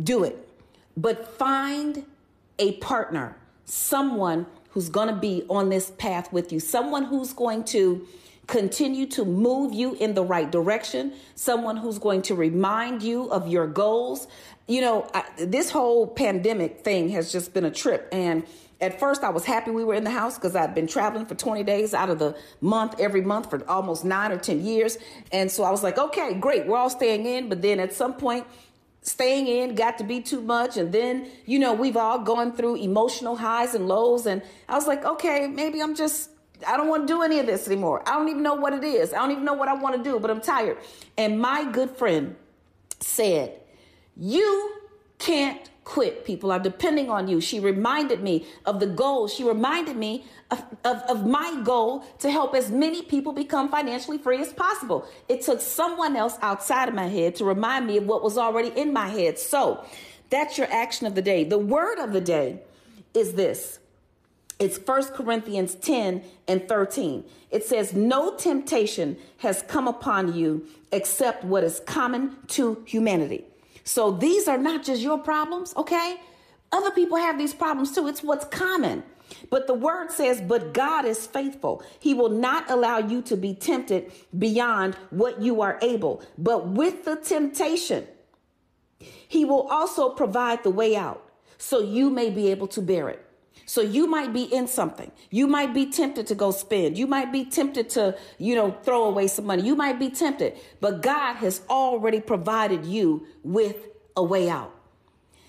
do 0.03 0.25
it. 0.25 0.37
But 0.97 1.39
find 1.39 2.05
a 2.59 2.73
partner 2.79 3.37
someone 3.67 4.47
who's 4.71 4.89
going 4.89 5.09
to 5.09 5.15
be 5.15 5.45
on 5.51 5.69
this 5.69 5.91
path 5.99 6.33
with 6.33 6.53
you, 6.53 6.61
someone 6.61 7.05
who's 7.05 7.33
going 7.33 7.65
to 7.65 8.07
continue 8.47 9.07
to 9.07 9.25
move 9.25 9.73
you 9.73 9.95
in 9.95 10.15
the 10.15 10.23
right 10.23 10.51
direction, 10.51 11.13
someone 11.35 11.77
who's 11.77 11.99
going 11.99 12.23
to 12.23 12.35
remind 12.35 13.03
you 13.03 13.31
of 13.31 13.49
your 13.49 13.67
goals. 13.67 14.29
You 14.69 14.81
know, 14.81 15.09
I, 15.13 15.25
this 15.39 15.71
whole 15.71 16.07
pandemic 16.07 16.81
thing 16.81 17.09
has 17.11 17.33
just 17.33 17.53
been 17.53 17.65
a 17.65 17.71
trip. 17.71 18.09
And 18.13 18.47
at 18.81 19.01
first, 19.01 19.25
I 19.25 19.31
was 19.31 19.45
happy 19.45 19.71
we 19.71 19.85
were 19.85 19.95
in 19.95 20.05
the 20.05 20.11
house 20.11 20.37
because 20.37 20.55
I'd 20.55 20.75
been 20.75 20.87
traveling 20.87 21.27
for 21.27 21.35
20 21.35 21.65
days 21.65 21.95
out 21.95 22.11
of 22.11 22.19
the 22.19 22.37
month, 22.61 23.01
every 23.01 23.23
month 23.23 23.51
for 23.51 23.69
almost 23.69 24.05
nine 24.05 24.31
or 24.31 24.39
10 24.39 24.65
years. 24.65 24.99
And 25.33 25.51
so 25.51 25.65
I 25.65 25.71
was 25.71 25.83
like, 25.83 25.99
okay, 25.99 26.35
great, 26.35 26.67
we're 26.67 26.77
all 26.77 26.91
staying 26.91 27.27
in. 27.27 27.49
But 27.49 27.63
then 27.63 27.81
at 27.81 27.93
some 27.93 28.15
point, 28.15 28.47
staying 29.07 29.47
in 29.47 29.75
got 29.77 29.97
to 29.99 30.05
be 30.05 30.21
too 30.21 30.41
much 30.41 30.77
and 30.77 30.91
then 30.93 31.29
you 31.47 31.61
know 31.61 31.73
we've 31.73 31.97
all 31.97 32.19
gone 32.19 32.53
through 32.53 32.75
emotional 32.75 33.37
highs 33.37 33.73
and 33.73 33.87
lows 33.87 34.27
and 34.27 34.43
i 34.69 34.75
was 34.75 34.89
like 34.89 35.05
okay 35.05 35.47
maybe 35.47 35.81
i'm 35.81 35.95
just 35.95 36.31
i 36.67 36.77
don't 36.77 36.89
want 36.89 37.07
to 37.07 37.15
do 37.15 37.23
any 37.23 37.39
of 37.39 37.47
this 37.47 37.69
anymore. 37.69 38.03
I 38.05 38.19
don't 38.19 38.29
even 38.29 38.43
know 38.43 38.55
what 38.55 38.73
it 38.73 38.83
is. 38.83 39.13
I 39.13 39.19
don't 39.19 39.31
even 39.31 39.45
know 39.45 39.55
what 39.55 39.69
i 39.69 39.75
want 39.75 39.97
to 39.97 40.03
do 40.03 40.19
but 40.19 40.31
i'm 40.31 40.41
tired. 40.41 40.79
And 41.17 41.41
my 41.41 41.71
good 41.71 41.91
friend 41.91 42.35
said 42.99 43.61
you 44.17 44.75
can't 45.19 45.71
quit. 45.87 46.25
People 46.25 46.51
are 46.51 46.59
depending 46.59 47.09
on 47.09 47.29
you. 47.29 47.41
She 47.41 47.61
reminded 47.61 48.21
me 48.21 48.45
of 48.67 48.81
the 48.81 48.89
goal. 48.89 49.29
She 49.29 49.45
reminded 49.45 49.97
me 49.97 50.25
of, 50.51 50.63
of, 50.85 50.97
of, 51.09 51.27
my 51.27 51.61
goal 51.63 52.05
to 52.19 52.29
help 52.29 52.57
as 52.57 52.71
many 52.71 53.03
people 53.03 53.33
become 53.33 53.71
financially 53.71 54.19
free 54.19 54.41
as 54.41 54.53
possible. 54.53 55.07
It 55.29 55.43
took 55.43 55.61
someone 55.61 56.17
else 56.17 56.39
outside 56.43 56.89
of 56.89 56.95
my 56.95 57.07
head 57.07 57.37
to 57.37 57.45
remind 57.45 57.87
me 57.87 57.99
of 57.99 58.07
what 58.07 58.25
was 58.25 58.37
already 58.37 58.69
in 58.69 58.93
my 58.93 59.09
head. 59.09 59.39
So 59.39 59.85
that's 60.29 60.59
your 60.59 60.67
action 60.73 61.07
of 61.07 61.15
the 61.15 61.23
day. 61.23 61.45
The 61.45 61.57
word 61.57 62.01
of 62.01 62.13
the 62.13 62.21
day 62.21 62.61
is 63.15 63.35
this. 63.35 63.79
It's 64.59 64.79
1 64.79 65.05
Corinthians 65.13 65.77
10 65.77 66.23
and 66.49 66.69
13. 66.69 67.25
It 67.53 67.65
says, 67.65 67.95
No 67.95 68.35
temptation 68.35 69.19
has 69.39 69.63
come 69.63 69.87
upon 69.87 70.35
you 70.35 70.67
except 70.91 71.45
what 71.45 71.63
is 71.63 71.81
common 71.87 72.39
to 72.49 72.83
humanity. 72.87 73.45
So 73.87 74.11
these 74.11 74.49
are 74.49 74.59
not 74.59 74.85
just 74.85 75.01
your 75.01 75.17
problems, 75.17 75.73
okay? 75.77 76.17
Other 76.73 76.91
people 76.91 77.17
have 77.17 77.39
these 77.39 77.55
problems 77.55 77.95
too. 77.95 78.09
It's 78.09 78.23
what's 78.23 78.45
common. 78.45 79.05
But 79.49 79.69
the 79.69 79.75
word 79.75 80.11
says, 80.11 80.41
but 80.41 80.75
God 80.75 81.05
is 81.05 81.27
faithful. 81.27 81.83
He 82.01 82.13
will 82.13 82.29
not 82.29 82.69
allow 82.69 82.99
you 82.99 83.23
to 83.23 83.37
be 83.37 83.55
tempted 83.55 84.13
beyond 84.37 84.97
what 85.11 85.41
you 85.41 85.63
are 85.63 85.79
able. 85.83 86.23
But 86.37 86.69
with 86.69 87.05
the 87.05 87.17
temptation, 87.17 88.07
He 88.99 89.45
will 89.45 89.69
also 89.69 90.11
provide 90.11 90.65
the 90.65 90.71
way 90.71 90.97
out 90.97 91.23
so 91.57 91.81
you 91.81 92.11
may 92.11 92.31
be 92.31 92.51
able 92.51 92.67
to 92.69 92.83
bear 92.83 93.09
it. 93.09 93.26
So 93.69 93.81
you 93.81 94.07
might 94.07 94.33
be 94.33 94.45
in 94.45 94.69
something. 94.69 95.11
You 95.31 95.49
might 95.49 95.75
be 95.75 95.87
tempted 95.87 96.29
to 96.29 96.37
go 96.37 96.53
spend. 96.53 96.97
You 96.97 97.09
might 97.09 97.33
be 97.33 97.45
tempted 97.45 97.91
to, 97.91 98.17
you 98.39 98.55
know, 98.55 98.71
throw 98.85 99.05
away 99.05 99.27
some 99.27 99.45
money. 99.45 99.65
You 99.65 99.75
might 99.75 99.99
be 99.99 100.09
tempted, 100.09 100.57
but 100.81 101.03
God 101.03 101.35
has 101.35 101.61
already 101.69 102.21
provided 102.21 102.87
you 102.87 103.27
with 103.43 103.89
a 104.17 104.23
way 104.23 104.49
out. 104.49 104.73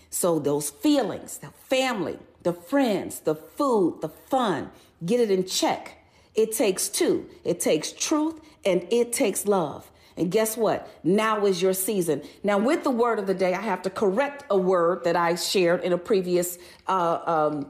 So 0.10 0.40
those 0.40 0.72
feelings, 0.72 1.38
the 1.38 1.52
family, 1.70 2.18
the 2.42 2.54
friends, 2.54 3.20
the 3.20 3.36
food, 3.36 4.00
the 4.02 4.10
fun, 4.10 4.72
get 5.06 5.20
it 5.20 5.30
in 5.30 5.46
check. 5.46 5.98
It 6.34 6.54
takes 6.54 6.90
two. 6.90 7.30
It 7.44 7.60
takes 7.60 7.92
truth 7.92 8.40
and 8.66 8.88
it 8.90 9.14
takes 9.14 9.46
love. 9.46 9.92
And 10.18 10.32
guess 10.32 10.58
what? 10.58 10.90
Now 11.04 11.46
is 11.46 11.62
your 11.62 11.74
season. 11.74 12.24
Now, 12.44 12.58
with 12.58 12.84
the 12.84 12.90
word 12.90 13.20
of 13.20 13.28
the 13.28 13.36
day, 13.36 13.54
I 13.54 13.62
have 13.62 13.84
to 13.84 13.92
correct 13.92 14.46
a 14.50 14.58
word 14.58 15.04
that 15.04 15.16
I 15.16 15.36
shared 15.36 15.84
in 15.84 15.94
a 15.94 15.98
previous 15.98 16.58
uh, 16.88 17.20
um, 17.52 17.70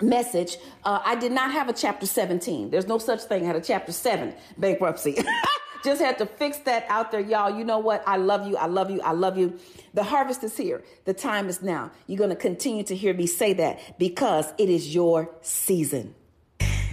message, 0.00 0.56
uh, 0.84 1.00
I 1.04 1.14
did 1.14 1.32
not 1.32 1.52
have 1.52 1.68
a 1.68 1.72
chapter 1.72 2.06
17. 2.06 2.70
There's 2.70 2.86
no 2.86 2.98
such 2.98 3.22
thing. 3.22 3.44
I 3.44 3.46
had 3.46 3.56
a 3.56 3.60
chapter 3.60 3.92
7 3.92 4.34
bankruptcy. 4.58 5.16
Just 5.84 6.00
had 6.00 6.16
to 6.18 6.26
fix 6.26 6.58
that 6.60 6.86
out 6.88 7.12
there, 7.12 7.20
y'all. 7.20 7.56
You 7.56 7.62
know 7.62 7.78
what? 7.78 8.02
I 8.06 8.16
love 8.16 8.48
you. 8.48 8.56
I 8.56 8.66
love 8.66 8.90
you. 8.90 9.02
I 9.02 9.12
love 9.12 9.36
you. 9.36 9.58
The 9.92 10.02
harvest 10.02 10.42
is 10.42 10.56
here. 10.56 10.82
The 11.04 11.12
time 11.12 11.48
is 11.48 11.60
now. 11.62 11.90
You're 12.06 12.16
going 12.18 12.30
to 12.30 12.36
continue 12.36 12.84
to 12.84 12.96
hear 12.96 13.12
me 13.12 13.26
say 13.26 13.52
that 13.52 13.98
because 13.98 14.46
it 14.56 14.70
is 14.70 14.94
your 14.94 15.30
season. 15.42 16.14